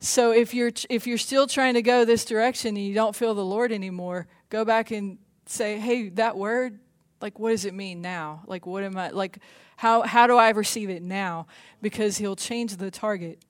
So 0.00 0.32
if 0.32 0.54
you're 0.54 0.72
if 0.88 1.06
you're 1.06 1.18
still 1.18 1.46
trying 1.46 1.74
to 1.74 1.82
go 1.82 2.04
this 2.04 2.24
direction 2.24 2.76
and 2.76 2.86
you 2.86 2.94
don't 2.94 3.14
feel 3.14 3.34
the 3.34 3.44
Lord 3.44 3.70
anymore, 3.70 4.26
go 4.48 4.64
back 4.64 4.90
and 4.90 5.18
say, 5.44 5.78
"Hey, 5.78 6.08
that 6.10 6.38
word, 6.38 6.80
like 7.20 7.38
what 7.38 7.50
does 7.50 7.66
it 7.66 7.74
mean 7.74 8.00
now? 8.00 8.42
Like 8.46 8.66
what 8.66 8.82
am 8.82 8.96
I 8.96 9.10
like 9.10 9.38
how 9.76 10.02
how 10.02 10.26
do 10.26 10.36
I 10.36 10.50
receive 10.50 10.88
it 10.88 11.02
now?" 11.02 11.46
Because 11.82 12.16
he'll 12.16 12.36
change 12.36 12.76
the 12.76 12.90
target 12.90 13.44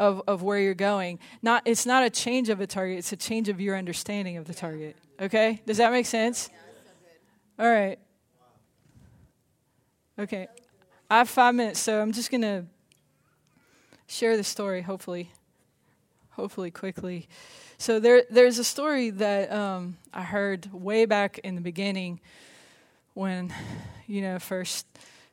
of 0.00 0.20
of 0.26 0.42
where 0.42 0.58
you're 0.58 0.74
going. 0.74 1.20
Not 1.42 1.62
it's 1.64 1.86
not 1.86 2.02
a 2.02 2.10
change 2.10 2.48
of 2.48 2.60
a 2.60 2.66
target, 2.66 2.98
it's 2.98 3.12
a 3.12 3.16
change 3.16 3.48
of 3.48 3.60
your 3.60 3.76
understanding 3.76 4.36
of 4.38 4.46
the 4.46 4.54
target. 4.54 4.96
Okay? 5.20 5.62
Does 5.64 5.76
that 5.76 5.92
make 5.92 6.06
sense? 6.06 6.50
All 7.56 7.70
right. 7.70 8.00
Okay. 10.18 10.48
I 11.08 11.18
have 11.18 11.28
5 11.28 11.54
minutes, 11.54 11.78
so 11.78 12.00
I'm 12.00 12.12
just 12.12 12.30
going 12.30 12.42
to 12.42 12.64
share 14.06 14.36
the 14.36 14.44
story, 14.44 14.82
hopefully, 14.82 15.30
hopefully 16.30 16.70
quickly. 16.70 17.28
So 17.78 18.00
there, 18.00 18.24
there's 18.30 18.58
a 18.58 18.64
story 18.64 19.10
that 19.10 19.52
um, 19.52 19.96
I 20.12 20.22
heard 20.22 20.72
way 20.72 21.04
back 21.04 21.38
in 21.40 21.54
the 21.54 21.60
beginning 21.60 22.20
when, 23.14 23.52
you 24.06 24.22
know, 24.22 24.38
first 24.38 24.86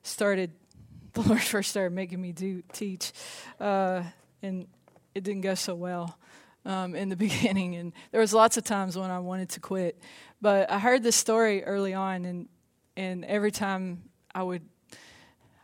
started, 0.04 0.52
the 1.14 1.22
Lord 1.22 1.42
first 1.42 1.70
started 1.70 1.94
making 1.94 2.22
me 2.22 2.32
do 2.32 2.64
teach, 2.74 3.12
uh, 3.60 4.04
and 4.42 4.68
it 5.16 5.24
didn't 5.24 5.42
go 5.42 5.56
so 5.56 5.76
well 5.76 6.18
um, 6.66 6.96
in 6.96 7.10
the 7.10 7.16
beginning, 7.28 7.76
and 7.76 7.94
there 8.12 8.22
was 8.22 8.34
lots 8.34 8.58
of 8.58 8.64
times 8.64 8.98
when 8.98 9.12
I 9.12 9.20
wanted 9.20 9.50
to 9.50 9.60
quit. 9.60 10.00
But 10.42 10.72
I 10.72 10.80
heard 10.80 11.04
this 11.04 11.16
story 11.16 11.64
early 11.64 11.94
on, 11.94 12.26
and 12.26 12.48
and 12.96 13.24
every 13.26 13.52
time 13.52 14.04
I 14.34 14.44
would 14.44 14.64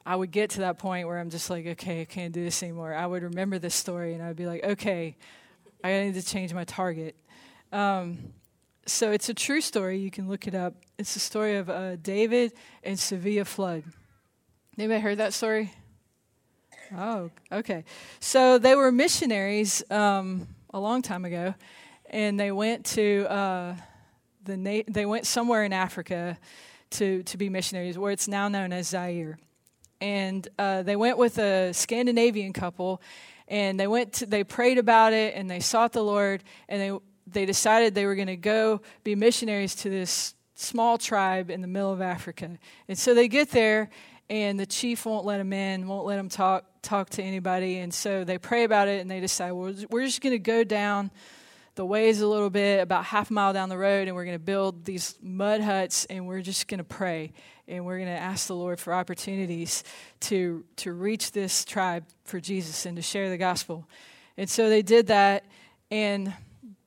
I 0.05 0.15
would 0.15 0.31
get 0.31 0.51
to 0.51 0.59
that 0.59 0.77
point 0.77 1.07
where 1.07 1.17
I'm 1.17 1.31
just 1.31 1.49
like, 1.49 1.65
okay, 1.65 2.01
I 2.01 2.05
can't 2.05 2.31
do 2.31 2.43
this 2.43 2.61
anymore. 2.61 2.93
I 2.93 3.05
would 3.07 3.23
remember 3.23 3.57
this 3.57 3.73
story 3.73 4.13
and 4.13 4.21
I'd 4.21 4.35
be 4.35 4.45
like, 4.45 4.63
okay, 4.63 5.17
I 5.83 6.03
need 6.03 6.13
to 6.13 6.23
change 6.23 6.53
my 6.53 6.63
target. 6.63 7.15
Um, 7.71 8.33
so 8.85 9.11
it's 9.11 9.29
a 9.29 9.33
true 9.33 9.61
story. 9.61 9.97
You 9.97 10.11
can 10.11 10.29
look 10.29 10.47
it 10.47 10.53
up. 10.53 10.75
It's 10.99 11.15
the 11.15 11.19
story 11.19 11.55
of 11.55 11.69
uh, 11.69 11.95
David 11.95 12.53
and 12.83 12.97
Svea 12.97 13.45
Flood. 13.47 13.83
Anybody 14.77 14.99
heard 14.99 15.17
that 15.17 15.33
story? 15.33 15.73
Oh, 16.95 17.31
okay. 17.51 17.83
So 18.19 18.59
they 18.59 18.75
were 18.75 18.91
missionaries 18.91 19.83
um, 19.89 20.47
a 20.71 20.79
long 20.79 21.01
time 21.01 21.25
ago, 21.25 21.55
and 22.09 22.39
they 22.39 22.51
went 22.51 22.85
to 22.87 23.25
uh, 23.29 23.75
the 24.43 24.55
na- 24.57 24.83
they 24.87 25.05
went 25.05 25.25
somewhere 25.25 25.63
in 25.63 25.73
Africa 25.73 26.37
to 26.91 27.23
to 27.23 27.37
be 27.37 27.49
missionaries, 27.49 27.97
where 27.97 28.11
it's 28.11 28.27
now 28.27 28.47
known 28.47 28.71
as 28.71 28.89
Zaire 28.89 29.39
and 30.01 30.47
uh, 30.59 30.83
they 30.83 30.95
went 30.95 31.17
with 31.17 31.37
a 31.37 31.73
Scandinavian 31.73 32.53
couple, 32.53 33.01
and 33.47 33.79
they 33.79 33.87
went. 33.87 34.13
To, 34.13 34.25
they 34.25 34.43
prayed 34.43 34.77
about 34.77 35.13
it, 35.13 35.35
and 35.35 35.49
they 35.49 35.59
sought 35.59 35.93
the 35.93 36.03
Lord, 36.03 36.43
and 36.67 36.81
they 36.81 36.97
they 37.27 37.45
decided 37.45 37.95
they 37.95 38.05
were 38.05 38.15
going 38.15 38.27
to 38.27 38.37
go 38.37 38.81
be 39.03 39.15
missionaries 39.15 39.75
to 39.75 39.89
this 39.89 40.35
small 40.55 40.97
tribe 40.97 41.49
in 41.49 41.61
the 41.61 41.67
middle 41.67 41.91
of 41.91 42.01
Africa. 42.01 42.57
And 42.87 42.97
so 42.97 43.13
they 43.13 43.27
get 43.27 43.51
there, 43.51 43.89
and 44.29 44.59
the 44.59 44.65
chief 44.65 45.05
won't 45.05 45.25
let 45.25 45.37
them 45.37 45.53
in, 45.53 45.87
won't 45.87 46.05
let 46.05 46.17
them 46.17 46.29
talk 46.29 46.65
talk 46.81 47.09
to 47.11 47.23
anybody, 47.23 47.79
and 47.79 47.93
so 47.93 48.23
they 48.23 48.37
pray 48.37 48.63
about 48.63 48.87
it, 48.87 49.01
and 49.01 49.09
they 49.09 49.19
decide, 49.19 49.51
well, 49.51 49.73
we're 49.89 50.05
just 50.05 50.21
going 50.21 50.33
to 50.33 50.39
go 50.39 50.63
down 50.63 51.11
the 51.75 51.85
ways 51.85 52.21
a 52.21 52.27
little 52.27 52.49
bit, 52.49 52.79
about 52.79 53.03
half 53.03 53.29
a 53.29 53.33
mile 53.33 53.51
down 53.51 53.69
the 53.69 53.77
road, 53.77 54.07
and 54.07 54.15
we're 54.15 54.23
going 54.23 54.37
to 54.37 54.43
build 54.43 54.85
these 54.85 55.17
mud 55.21 55.61
huts, 55.61 56.05
and 56.05 56.25
we're 56.27 56.41
just 56.41 56.67
going 56.67 56.77
to 56.77 56.85
pray 56.85 57.33
and 57.67 57.85
we're 57.85 57.97
going 57.97 58.09
to 58.09 58.13
ask 58.13 58.47
the 58.47 58.55
Lord 58.55 58.79
for 58.79 58.93
opportunities 58.93 59.83
to 60.21 60.63
to 60.77 60.93
reach 60.93 61.31
this 61.31 61.65
tribe 61.65 62.05
for 62.23 62.39
Jesus 62.39 62.85
and 62.85 62.95
to 62.95 63.01
share 63.01 63.29
the 63.29 63.37
gospel. 63.37 63.87
And 64.37 64.49
so 64.49 64.69
they 64.69 64.81
did 64.81 65.07
that 65.07 65.45
and 65.91 66.33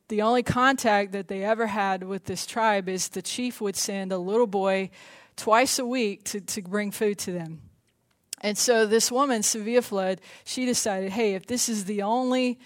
the 0.08 0.22
only 0.22 0.42
contact 0.42 1.12
that 1.12 1.28
they 1.28 1.44
ever 1.44 1.66
had 1.66 2.02
with 2.02 2.24
this 2.24 2.46
tribe 2.46 2.88
is 2.88 3.08
the 3.08 3.22
chief 3.22 3.60
would 3.60 3.76
send 3.76 4.10
a 4.10 4.18
little 4.18 4.46
boy 4.46 4.90
twice 5.36 5.78
a 5.78 5.86
week 5.86 6.24
to, 6.24 6.40
to 6.40 6.62
bring 6.62 6.90
food 6.90 7.18
to 7.18 7.32
them. 7.32 7.60
And 8.40 8.56
so 8.56 8.86
this 8.86 9.12
woman, 9.12 9.42
Svea 9.42 9.82
Flood, 9.82 10.20
she 10.44 10.64
decided, 10.64 11.10
hey, 11.10 11.34
if 11.34 11.46
this 11.46 11.68
is 11.68 11.84
the 11.84 12.02
only 12.02 12.58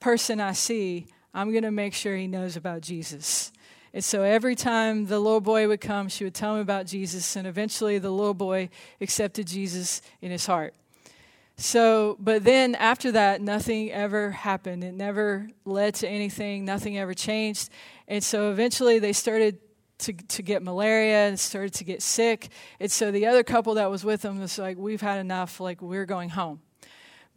person 0.00 0.40
I 0.40 0.52
see, 0.52 1.06
I'm 1.32 1.52
going 1.52 1.64
to 1.64 1.70
make 1.70 1.94
sure 1.94 2.16
he 2.16 2.26
knows 2.26 2.56
about 2.56 2.82
Jesus. 2.82 3.50
And 3.94 4.02
so 4.02 4.24
every 4.24 4.56
time 4.56 5.06
the 5.06 5.20
little 5.20 5.40
boy 5.40 5.68
would 5.68 5.80
come, 5.80 6.08
she 6.08 6.24
would 6.24 6.34
tell 6.34 6.56
him 6.56 6.60
about 6.60 6.86
Jesus, 6.86 7.36
and 7.36 7.46
eventually 7.46 7.98
the 7.98 8.10
little 8.10 8.34
boy 8.34 8.68
accepted 9.00 9.46
Jesus 9.46 10.02
in 10.20 10.32
his 10.32 10.46
heart. 10.46 10.74
So, 11.56 12.16
but 12.18 12.42
then 12.42 12.74
after 12.74 13.12
that, 13.12 13.40
nothing 13.40 13.92
ever 13.92 14.32
happened. 14.32 14.82
It 14.82 14.94
never 14.94 15.48
led 15.64 15.94
to 15.96 16.08
anything, 16.08 16.64
nothing 16.64 16.98
ever 16.98 17.14
changed. 17.14 17.70
And 18.08 18.24
so 18.24 18.50
eventually 18.50 18.98
they 18.98 19.12
started 19.12 19.58
to, 19.98 20.12
to 20.12 20.42
get 20.42 20.64
malaria 20.64 21.28
and 21.28 21.38
started 21.38 21.74
to 21.74 21.84
get 21.84 22.02
sick. 22.02 22.48
And 22.80 22.90
so 22.90 23.12
the 23.12 23.26
other 23.26 23.44
couple 23.44 23.74
that 23.74 23.92
was 23.92 24.04
with 24.04 24.22
them 24.22 24.40
was 24.40 24.58
like, 24.58 24.76
We've 24.76 25.00
had 25.00 25.20
enough, 25.20 25.60
like, 25.60 25.80
we're 25.80 26.04
going 26.04 26.30
home. 26.30 26.60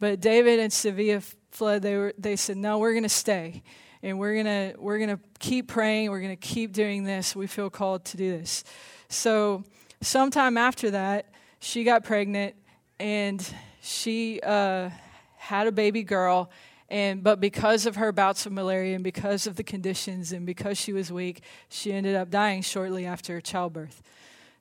But 0.00 0.18
David 0.18 0.58
and 0.58 0.72
Svea 0.72 1.22
Flood, 1.52 1.82
they, 1.82 1.96
were, 1.96 2.14
they 2.18 2.34
said, 2.34 2.56
No, 2.56 2.78
we're 2.78 2.94
going 2.94 3.04
to 3.04 3.08
stay 3.08 3.62
and 4.02 4.18
we're 4.18 4.36
gonna 4.36 4.74
we're 4.78 4.98
gonna 4.98 5.20
keep 5.38 5.68
praying 5.68 6.10
we're 6.10 6.20
gonna 6.20 6.36
keep 6.36 6.72
doing 6.72 7.04
this 7.04 7.36
we 7.36 7.46
feel 7.46 7.70
called 7.70 8.04
to 8.04 8.16
do 8.16 8.30
this 8.30 8.64
so 9.08 9.64
sometime 10.02 10.56
after 10.56 10.90
that, 10.92 11.26
she 11.60 11.84
got 11.84 12.04
pregnant 12.04 12.54
and 13.00 13.46
she 13.80 14.40
uh, 14.42 14.90
had 15.36 15.66
a 15.66 15.72
baby 15.72 16.02
girl. 16.02 16.50
And 16.90 17.22
but 17.22 17.40
because 17.40 17.84
of 17.84 17.96
her 17.96 18.12
bouts 18.12 18.46
of 18.46 18.52
malaria 18.52 18.94
and 18.94 19.04
because 19.04 19.46
of 19.46 19.56
the 19.56 19.62
conditions 19.62 20.32
and 20.32 20.46
because 20.46 20.78
she 20.78 20.92
was 20.92 21.12
weak, 21.12 21.42
she 21.68 21.92
ended 21.92 22.16
up 22.16 22.30
dying 22.30 22.62
shortly 22.62 23.04
after 23.04 23.40
childbirth. 23.40 24.02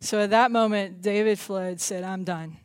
So 0.01 0.19
at 0.19 0.31
that 0.31 0.51
moment, 0.51 1.01
David 1.01 1.39
Flood 1.39 1.79
said, 1.79 2.03
"I'm 2.03 2.25
done. 2.25 2.57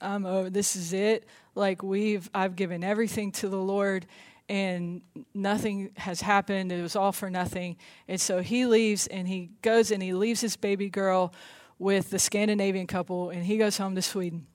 I'm 0.00 0.26
over. 0.26 0.50
This 0.50 0.74
is 0.74 0.92
it. 0.92 1.28
Like 1.54 1.84
we've, 1.84 2.28
I've 2.34 2.56
given 2.56 2.82
everything 2.82 3.30
to 3.32 3.48
the 3.48 3.60
Lord." 3.60 4.06
And 4.48 5.00
nothing 5.32 5.90
has 5.96 6.20
happened. 6.20 6.70
It 6.70 6.82
was 6.82 6.96
all 6.96 7.12
for 7.12 7.30
nothing. 7.30 7.76
And 8.08 8.20
so 8.20 8.40
he 8.40 8.66
leaves 8.66 9.06
and 9.06 9.26
he 9.26 9.50
goes 9.62 9.90
and 9.90 10.02
he 10.02 10.12
leaves 10.12 10.40
his 10.40 10.56
baby 10.56 10.90
girl 10.90 11.32
with 11.78 12.10
the 12.10 12.18
Scandinavian 12.18 12.86
couple 12.86 13.30
and 13.30 13.44
he 13.44 13.56
goes 13.56 13.78
home 13.78 13.94
to 13.94 14.02
Sweden. 14.02 14.46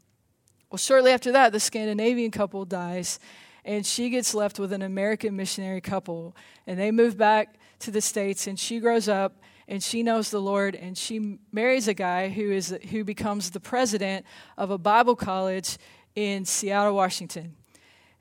Well, 0.70 0.78
shortly 0.78 1.12
after 1.12 1.32
that, 1.32 1.52
the 1.52 1.60
Scandinavian 1.60 2.32
couple 2.32 2.66
dies 2.66 3.20
and 3.66 3.86
she 3.86 4.10
gets 4.10 4.34
left 4.34 4.60
with 4.60 4.72
an 4.72 4.82
American 4.82 5.36
missionary 5.36 5.82
couple. 5.82 6.36
And 6.68 6.80
they 6.80 6.92
move 6.92 7.18
back 7.18 7.56
to 7.80 7.92
the 7.92 8.02
States 8.02 8.48
and 8.48 8.60
she 8.60 8.80
grows 8.80 9.10
up 9.10 9.42
and 9.68 9.82
she 9.84 10.04
knows 10.04 10.30
the 10.30 10.42
Lord 10.42 10.76
and 10.76 10.98
she 10.98 11.40
marries 11.52 11.88
a 11.88 11.94
guy 11.94 12.30
who 12.30 12.52
is 12.52 12.78
who 12.90 13.04
becomes 13.04 13.52
the 13.52 13.60
president 13.60 14.26
of 14.58 14.72
a 14.72 14.78
Bible 14.78 15.16
college 15.16 15.78
in 16.16 16.46
Seattle, 16.46 16.96
Washington. 16.96 17.56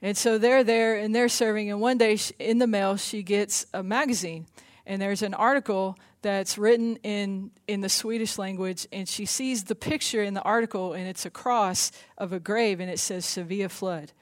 And 0.00 0.16
so 0.16 0.38
they're 0.38 0.64
there 0.64 0.96
and 0.96 1.14
they're 1.14 1.28
serving. 1.28 1.70
And 1.70 1.80
one 1.80 1.98
day 1.98 2.18
in 2.38 2.58
the 2.58 2.66
mail, 2.66 2.96
she 2.96 3.22
gets 3.22 3.66
a 3.74 3.82
magazine. 3.82 4.46
And 4.86 5.02
there's 5.02 5.22
an 5.22 5.34
article 5.34 5.96
that's 6.22 6.56
written 6.56 6.96
in, 7.02 7.50
in 7.66 7.80
the 7.80 7.88
Swedish 7.88 8.38
language. 8.38 8.86
And 8.92 9.08
she 9.08 9.26
sees 9.26 9.64
the 9.64 9.74
picture 9.74 10.22
in 10.22 10.34
the 10.34 10.42
article, 10.42 10.92
and 10.92 11.06
it's 11.06 11.26
a 11.26 11.30
cross 11.30 11.92
of 12.16 12.32
a 12.32 12.40
grave, 12.40 12.80
and 12.80 12.90
it 12.90 12.98
says 12.98 13.24
Svea 13.26 13.70
Flood. 13.70 14.12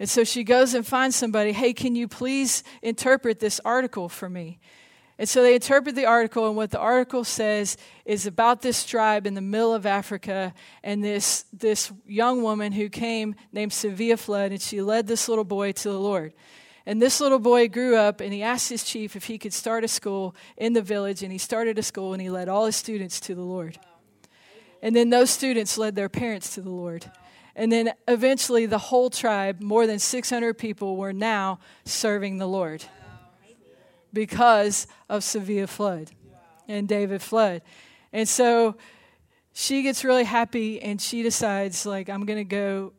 And 0.00 0.08
so 0.08 0.24
she 0.24 0.44
goes 0.44 0.74
and 0.74 0.86
finds 0.86 1.16
somebody, 1.16 1.52
hey, 1.52 1.72
can 1.72 1.96
you 1.96 2.08
please 2.08 2.62
interpret 2.82 3.40
this 3.40 3.60
article 3.64 4.08
for 4.08 4.28
me? 4.28 4.58
And 5.18 5.28
so 5.28 5.42
they 5.42 5.56
interpret 5.56 5.96
the 5.96 6.06
article, 6.06 6.46
and 6.46 6.56
what 6.56 6.70
the 6.70 6.78
article 6.78 7.24
says 7.24 7.76
is 8.04 8.24
about 8.24 8.62
this 8.62 8.84
tribe 8.84 9.26
in 9.26 9.34
the 9.34 9.40
middle 9.40 9.74
of 9.74 9.84
Africa 9.84 10.54
and 10.84 11.02
this, 11.02 11.44
this 11.52 11.90
young 12.06 12.42
woman 12.42 12.70
who 12.70 12.88
came 12.88 13.34
named 13.52 13.72
Svea 13.72 14.16
Flood, 14.16 14.52
and 14.52 14.62
she 14.62 14.80
led 14.80 15.08
this 15.08 15.28
little 15.28 15.42
boy 15.42 15.72
to 15.72 15.90
the 15.90 15.98
Lord. 15.98 16.34
And 16.86 17.02
this 17.02 17.20
little 17.20 17.40
boy 17.40 17.68
grew 17.68 17.96
up, 17.96 18.20
and 18.20 18.32
he 18.32 18.44
asked 18.44 18.68
his 18.68 18.84
chief 18.84 19.16
if 19.16 19.24
he 19.24 19.38
could 19.38 19.52
start 19.52 19.82
a 19.82 19.88
school 19.88 20.36
in 20.56 20.72
the 20.72 20.82
village, 20.82 21.24
and 21.24 21.32
he 21.32 21.38
started 21.38 21.78
a 21.78 21.82
school, 21.82 22.12
and 22.12 22.22
he 22.22 22.30
led 22.30 22.48
all 22.48 22.66
his 22.66 22.76
students 22.76 23.18
to 23.20 23.34
the 23.34 23.42
Lord. 23.42 23.76
And 24.80 24.94
then 24.94 25.10
those 25.10 25.30
students 25.30 25.76
led 25.76 25.96
their 25.96 26.08
parents 26.08 26.54
to 26.54 26.60
the 26.60 26.70
Lord. 26.70 27.10
And 27.56 27.72
then 27.72 27.92
eventually, 28.06 28.66
the 28.66 28.78
whole 28.78 29.10
tribe, 29.10 29.60
more 29.60 29.84
than 29.88 29.98
600 29.98 30.54
people, 30.54 30.96
were 30.96 31.12
now 31.12 31.58
serving 31.84 32.38
the 32.38 32.46
Lord 32.46 32.84
because 34.12 34.86
of 35.08 35.22
Svea 35.22 35.68
Flood 35.68 36.10
and 36.66 36.88
David 36.88 37.22
Flood. 37.22 37.62
And 38.12 38.28
so 38.28 38.76
she 39.52 39.82
gets 39.82 40.04
really 40.04 40.24
happy 40.24 40.80
and 40.80 41.00
she 41.00 41.22
decides 41.22 41.84
like 41.84 42.08
I'm 42.08 42.24
going 42.26 42.38
to 42.38 42.44
go 42.44 42.92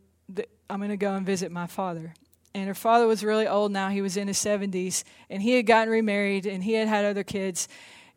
I'm 0.69 0.79
going 0.79 0.89
to 0.91 0.97
go 0.97 1.15
and 1.15 1.25
visit 1.25 1.51
my 1.51 1.67
father. 1.67 2.13
And 2.53 2.67
her 2.67 2.75
father 2.75 3.07
was 3.07 3.23
really 3.23 3.47
old 3.47 3.71
now. 3.71 3.89
He 3.89 4.01
was 4.01 4.17
in 4.17 4.27
his 4.27 4.37
70s 4.37 5.03
and 5.29 5.41
he 5.41 5.53
had 5.53 5.65
gotten 5.65 5.89
remarried 5.89 6.45
and 6.45 6.63
he 6.63 6.73
had 6.73 6.87
had 6.87 7.05
other 7.05 7.23
kids. 7.23 7.67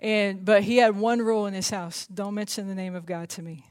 And 0.01 0.45
but 0.45 0.63
he 0.63 0.79
had 0.79 0.97
one 0.97 1.21
rule 1.21 1.47
in 1.47 1.55
his 1.55 1.71
house, 1.71 2.07
don't 2.07 2.35
mention 2.35 2.67
the 2.67 2.75
name 2.75 2.95
of 2.95 3.07
God 3.07 3.29
to 3.31 3.43
me. 3.43 3.65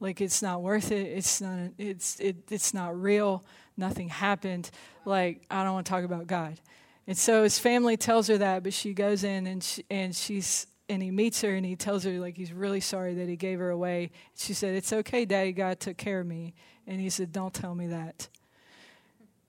Like 0.00 0.20
it's 0.20 0.42
not 0.42 0.62
worth 0.62 0.92
it. 0.92 1.06
It's 1.06 1.40
not 1.40 1.70
it's 1.76 2.20
it, 2.20 2.36
it's 2.50 2.72
not 2.72 3.00
real. 3.00 3.44
Nothing 3.76 4.08
happened. 4.08 4.70
Like 5.04 5.44
I 5.50 5.64
don't 5.64 5.74
want 5.74 5.86
to 5.86 5.90
talk 5.90 6.04
about 6.04 6.26
God. 6.26 6.60
And 7.08 7.16
so 7.16 7.42
his 7.42 7.58
family 7.58 7.96
tells 7.96 8.28
her 8.28 8.36
that, 8.36 8.62
but 8.62 8.74
she 8.74 8.92
goes 8.92 9.24
in 9.24 9.46
and 9.46 9.64
she, 9.64 9.82
and 9.90 10.14
she's 10.14 10.66
and 10.90 11.02
he 11.02 11.10
meets 11.10 11.40
her 11.40 11.54
and 11.54 11.64
he 11.64 11.74
tells 11.74 12.04
her 12.04 12.12
like 12.12 12.36
he's 12.36 12.52
really 12.52 12.80
sorry 12.80 13.14
that 13.14 13.28
he 13.28 13.36
gave 13.36 13.58
her 13.58 13.70
away. 13.70 14.10
She 14.36 14.52
said, 14.52 14.74
"It's 14.74 14.92
okay, 14.92 15.24
Daddy. 15.24 15.52
God 15.52 15.80
took 15.80 15.96
care 15.96 16.20
of 16.20 16.26
me." 16.26 16.54
And 16.86 17.00
he 17.00 17.08
said, 17.08 17.32
"Don't 17.32 17.54
tell 17.54 17.74
me 17.74 17.86
that." 17.86 18.28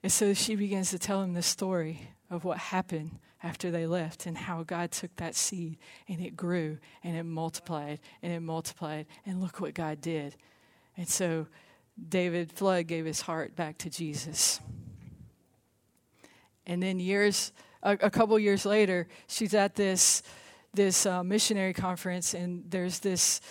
And 0.01 0.11
so 0.11 0.33
she 0.33 0.55
begins 0.55 0.89
to 0.91 0.99
tell 0.99 1.21
him 1.21 1.33
the 1.33 1.41
story 1.41 2.09
of 2.29 2.45
what 2.45 2.57
happened 2.57 3.19
after 3.43 3.71
they 3.71 3.85
left 3.85 4.25
and 4.25 4.37
how 4.37 4.63
God 4.63 4.91
took 4.91 5.13
that 5.17 5.35
seed 5.35 5.77
and 6.07 6.21
it 6.21 6.37
grew 6.37 6.77
and 7.03 7.17
it 7.17 7.23
multiplied 7.23 7.99
and 8.21 8.31
it 8.31 8.41
multiplied 8.41 9.05
and 9.25 9.41
look 9.41 9.59
what 9.59 9.73
God 9.73 9.99
did. 9.99 10.37
And 10.95 11.09
so 11.09 11.47
David 12.07 12.53
Flood 12.53 12.87
gave 12.87 13.05
his 13.05 13.21
heart 13.21 13.55
back 13.55 13.77
to 13.79 13.89
Jesus. 13.89 14.61
And 16.69 16.83
then 16.83 16.99
years, 16.99 17.51
a, 17.81 17.93
a 17.93 18.09
couple 18.11 18.37
years 18.37 18.63
later, 18.63 19.07
she's 19.27 19.55
at 19.55 19.75
this 19.75 20.21
this 20.71 21.07
uh, 21.07 21.23
missionary 21.23 21.73
conference, 21.73 22.35
and 22.35 22.63
there's 22.69 22.99
this 22.99 23.41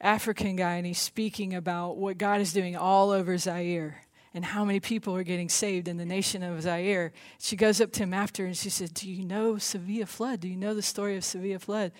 African 0.00 0.54
guy, 0.54 0.74
and 0.74 0.86
he's 0.86 1.00
speaking 1.00 1.54
about 1.54 1.96
what 1.96 2.16
God 2.16 2.40
is 2.40 2.52
doing 2.52 2.76
all 2.76 3.10
over 3.10 3.36
Zaire 3.36 4.02
and 4.32 4.44
how 4.44 4.64
many 4.64 4.78
people 4.78 5.16
are 5.16 5.24
getting 5.24 5.48
saved 5.48 5.88
in 5.88 5.96
the 5.96 6.04
nation 6.04 6.44
of 6.44 6.62
Zaire. 6.62 7.12
She 7.40 7.56
goes 7.56 7.80
up 7.80 7.90
to 7.94 8.04
him 8.04 8.14
after 8.14 8.46
and 8.46 8.56
she 8.56 8.70
said, 8.70 8.94
Do 8.94 9.10
you 9.10 9.26
know 9.26 9.54
Svea 9.54 10.06
Flood? 10.06 10.38
Do 10.38 10.48
you 10.48 10.56
know 10.56 10.72
the 10.72 10.82
story 10.82 11.16
of 11.16 11.24
Svea 11.24 11.60
Flood? 11.60 11.90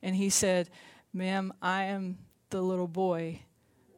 And 0.00 0.14
he 0.14 0.30
said, 0.30 0.70
Ma'am, 1.12 1.52
I 1.60 1.84
am 1.84 2.18
the 2.50 2.62
little 2.62 2.86
boy 2.86 3.40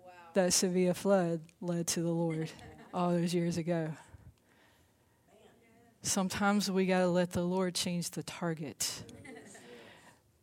wow. 0.02 0.12
that 0.32 0.50
Svea 0.52 0.96
Flood 0.96 1.42
led 1.60 1.86
to 1.88 2.00
the 2.00 2.10
Lord 2.10 2.50
all 2.94 3.10
those 3.10 3.34
years 3.34 3.58
ago. 3.58 3.92
Sometimes 6.02 6.68
we 6.70 6.86
got 6.86 7.00
to 7.00 7.08
let 7.08 7.30
the 7.30 7.44
Lord 7.44 7.74
change 7.74 8.10
the 8.10 8.24
target. 8.24 9.04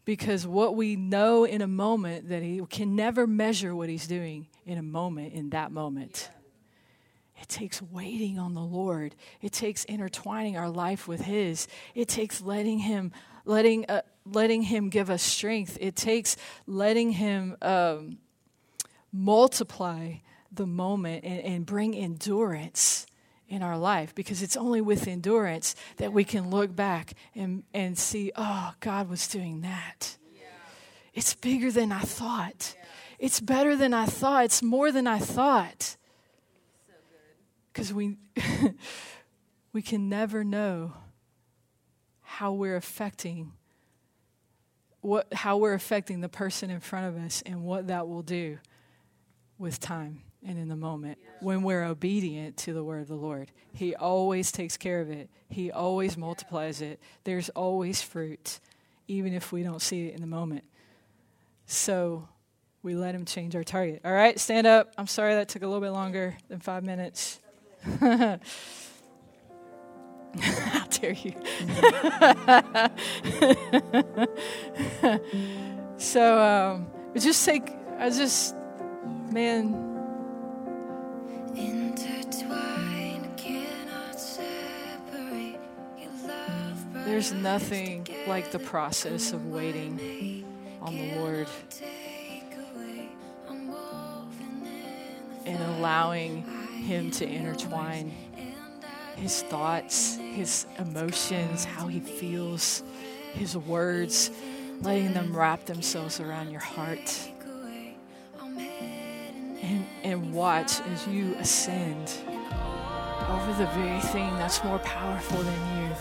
Because 0.05 0.47
what 0.47 0.75
we 0.75 0.95
know 0.95 1.43
in 1.43 1.61
a 1.61 1.67
moment 1.67 2.29
that 2.29 2.41
He 2.41 2.61
can 2.69 2.95
never 2.95 3.27
measure 3.27 3.75
what 3.75 3.89
He's 3.89 4.07
doing 4.07 4.47
in 4.65 4.77
a 4.77 4.81
moment, 4.81 5.33
in 5.33 5.49
that 5.49 5.71
moment. 5.71 6.29
It 7.41 7.47
takes 7.49 7.81
waiting 7.81 8.39
on 8.39 8.53
the 8.53 8.61
Lord. 8.61 9.15
It 9.41 9.51
takes 9.51 9.85
intertwining 9.85 10.57
our 10.57 10.69
life 10.69 11.07
with 11.07 11.21
His. 11.21 11.67
It 11.93 12.07
takes 12.07 12.41
letting 12.41 12.79
Him, 12.79 13.11
letting, 13.45 13.85
uh, 13.89 14.01
letting 14.25 14.63
Him 14.63 14.89
give 14.89 15.09
us 15.09 15.21
strength. 15.21 15.77
It 15.79 15.95
takes 15.95 16.37
letting 16.67 17.11
Him 17.11 17.55
um, 17.61 18.17
multiply 19.11 20.15
the 20.51 20.65
moment 20.65 21.23
and, 21.23 21.39
and 21.41 21.65
bring 21.65 21.95
endurance 21.95 23.05
in 23.49 23.63
our 23.63 23.77
life 23.77 24.13
because 24.15 24.41
it's 24.41 24.55
only 24.55 24.79
with 24.79 25.07
endurance 25.07 25.75
that 25.97 26.13
we 26.13 26.23
can 26.23 26.49
look 26.49 26.73
back 26.75 27.13
and, 27.35 27.63
and 27.73 27.97
see, 27.97 28.31
oh, 28.35 28.73
God 28.79 29.09
was 29.09 29.27
doing 29.27 29.61
that. 29.61 30.15
Yeah. 30.33 30.41
It's 31.13 31.33
bigger 31.33 31.71
than 31.71 31.91
I 31.91 32.01
thought. 32.01 32.75
Yeah. 32.77 32.85
It's 33.17 33.41
better 33.41 33.75
than 33.75 33.93
I 33.93 34.05
thought. 34.05 34.45
It's 34.45 34.61
more 34.61 34.91
than 34.91 35.07
I 35.07 35.17
thought. 35.17 35.97
Because 37.73 37.89
so 37.89 37.95
we, 37.95 38.17
we 39.73 39.81
can 39.81 40.07
never 40.09 40.43
know 40.43 40.93
how 42.21 42.53
we're 42.53 42.75
affecting 42.75 43.53
what 45.01 45.33
how 45.33 45.55
we're 45.55 45.73
affecting 45.73 46.19
the 46.19 46.27
person 46.27 46.69
in 46.69 46.81
front 46.81 47.07
of 47.07 47.23
us 47.23 47.41
and 47.45 47.63
what 47.63 47.87
that 47.87 48.07
will 48.07 48.21
do 48.21 48.57
with 49.57 49.79
time 49.79 50.21
and 50.45 50.57
in 50.57 50.67
the 50.67 50.75
moment 50.75 51.17
when 51.41 51.63
we're 51.63 51.83
obedient 51.83 52.57
to 52.57 52.73
the 52.73 52.83
word 52.83 53.01
of 53.01 53.07
the 53.07 53.15
Lord. 53.15 53.51
He 53.73 53.95
always 53.95 54.51
takes 54.51 54.77
care 54.77 55.01
of 55.01 55.09
it, 55.09 55.29
He 55.49 55.71
always 55.71 56.17
multiplies 56.17 56.81
it. 56.81 56.99
There's 57.23 57.49
always 57.49 58.01
fruit, 58.01 58.59
even 59.07 59.33
if 59.33 59.51
we 59.51 59.63
don't 59.63 59.81
see 59.81 60.07
it 60.07 60.15
in 60.15 60.21
the 60.21 60.27
moment. 60.27 60.63
So 61.65 62.27
we 62.81 62.95
let 62.95 63.13
Him 63.13 63.25
change 63.25 63.55
our 63.55 63.63
target. 63.63 64.01
All 64.05 64.13
right, 64.13 64.39
stand 64.39 64.67
up. 64.67 64.93
I'm 64.97 65.07
sorry 65.07 65.35
that 65.35 65.49
took 65.49 65.63
a 65.63 65.67
little 65.67 65.81
bit 65.81 65.91
longer 65.91 66.37
than 66.47 66.59
five 66.59 66.83
minutes. 66.83 67.39
How 70.39 70.85
dare 70.91 71.13
you? 71.13 71.33
so, 75.97 76.39
um, 76.39 76.87
just 77.17 77.45
take, 77.45 77.71
I 77.97 78.09
just, 78.09 78.55
man, 79.31 79.89
There's 87.05 87.31
nothing 87.33 88.07
like 88.27 88.51
the 88.51 88.59
process 88.59 89.33
of 89.33 89.47
waiting 89.47 90.45
on 90.81 90.95
the 90.95 91.15
Lord 91.15 91.47
and 95.45 95.63
allowing 95.63 96.43
Him 96.83 97.11
to 97.11 97.27
intertwine 97.27 98.13
His 99.15 99.41
thoughts, 99.43 100.17
His 100.17 100.65
emotions, 100.77 101.65
how 101.65 101.87
He 101.87 101.99
feels, 101.99 102.83
His 103.33 103.57
words 103.57 104.31
letting 104.81 105.13
them 105.13 105.35
wrap 105.35 105.65
themselves 105.65 106.19
around 106.19 106.51
your 106.51 106.61
heart. 106.61 107.31
And, 110.09 110.33
watch 110.33 110.81
as 110.81 111.07
you 111.07 111.35
ascend 111.35 112.11
over 113.29 113.53
the 113.59 113.67
very 113.75 113.99
thing 113.99 114.27
that's 114.37 114.63
more 114.63 114.79
powerful 114.79 115.37
than 115.37 115.77
you. 115.77 115.95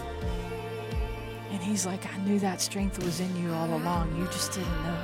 And 1.51 1.63
he's 1.63 1.85
like, 1.85 2.07
I 2.07 2.17
knew 2.25 2.39
that 2.39 2.63
strength 2.63 3.05
was 3.05 3.21
in 3.21 3.37
you 3.37 3.53
all 3.53 3.75
along. 3.75 4.17
You 4.17 4.25
just 4.29 4.53
didn't 4.53 4.83
know. 4.83 4.99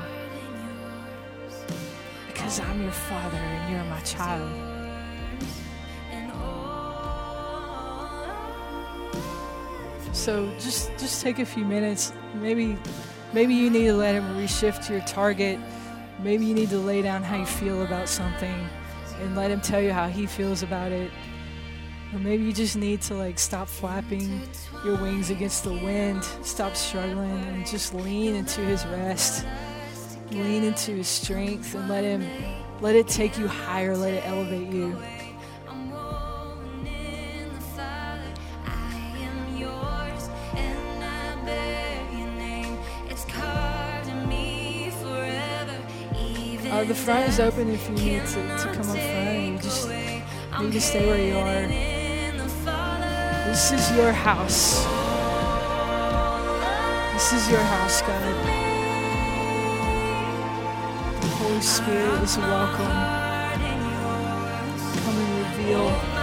Because 2.29 2.61
I'm 2.61 2.81
your 2.81 2.93
father 2.93 3.37
and 3.37 3.75
you're 3.75 3.85
my 3.85 4.01
child. 4.01 4.51
So 10.15 10.51
just 10.59 10.91
just 10.93 11.21
take 11.21 11.41
a 11.41 11.45
few 11.45 11.67
minutes. 11.67 12.15
Maybe 12.37 12.79
maybe 13.35 13.53
you 13.53 13.69
need 13.69 13.89
to 13.89 13.95
let 13.95 14.15
him 14.15 14.25
reshift 14.35 14.89
your 14.89 15.01
target. 15.01 15.59
Maybe 16.23 16.47
you 16.47 16.55
need 16.55 16.71
to 16.71 16.79
lay 16.79 17.03
down 17.03 17.23
how 17.23 17.37
you 17.37 17.45
feel 17.45 17.83
about 17.83 18.09
something 18.09 18.67
and 19.21 19.37
let 19.37 19.51
him 19.51 19.61
tell 19.61 19.81
you 19.81 19.93
how 19.93 20.09
he 20.09 20.27
feels 20.27 20.63
about 20.63 20.93
it. 20.93 21.11
Or 22.13 22.19
maybe 22.19 22.45
you 22.45 22.53
just 22.53 22.77
need 22.77 23.03
to 23.03 23.15
like 23.15 23.39
stop 23.39 23.69
flapping 23.69 24.43
your 24.85 24.97
wings 24.97 25.31
against 25.31 25.65
the 25.65 25.73
wind, 25.73 26.23
stop 26.43 26.77
struggling, 26.77 27.31
and 27.31 27.67
just 27.67 27.95
lean 27.95 28.35
into 28.35 28.61
his 28.61 28.87
rest. 28.87 29.45
Lean 30.31 30.65
into 30.65 30.93
his 30.93 31.09
strength 31.09 31.75
and 31.75 31.89
let 31.89 32.03
him 32.05 32.27
let 32.81 32.97
it 32.97 33.09
take 33.09 33.39
you 33.39 33.49
higher, 33.49 33.97
let 33.97 34.15
it 34.15 34.27
elevate 34.27 34.73
you. 34.73 35.01
The 46.87 46.95
front 46.95 47.27
is 47.31 47.41
open 47.41 47.71
if 47.71 47.89
you 47.89 47.95
need 47.95 48.27
to, 48.27 48.59
to 48.59 48.73
come 48.75 48.91
up 48.91 48.99
front. 48.99 49.53
You 49.53 49.59
just 49.59 49.89
need 49.89 50.73
to 50.73 50.81
stay 50.83 51.07
where 51.07 51.19
you 51.19 51.39
are. 51.39 51.67
This 53.49 53.73
is 53.73 53.97
your 53.97 54.13
house. 54.13 54.85
This 57.15 57.33
is 57.33 57.51
your 57.51 57.63
house, 57.63 58.03
God. 58.03 58.37
The 61.23 61.29
Holy 61.29 61.61
Spirit 61.63 62.23
is 62.23 62.37
welcome. 62.37 62.93
Come 65.05 65.17
and 65.17 65.59
reveal. 65.59 66.14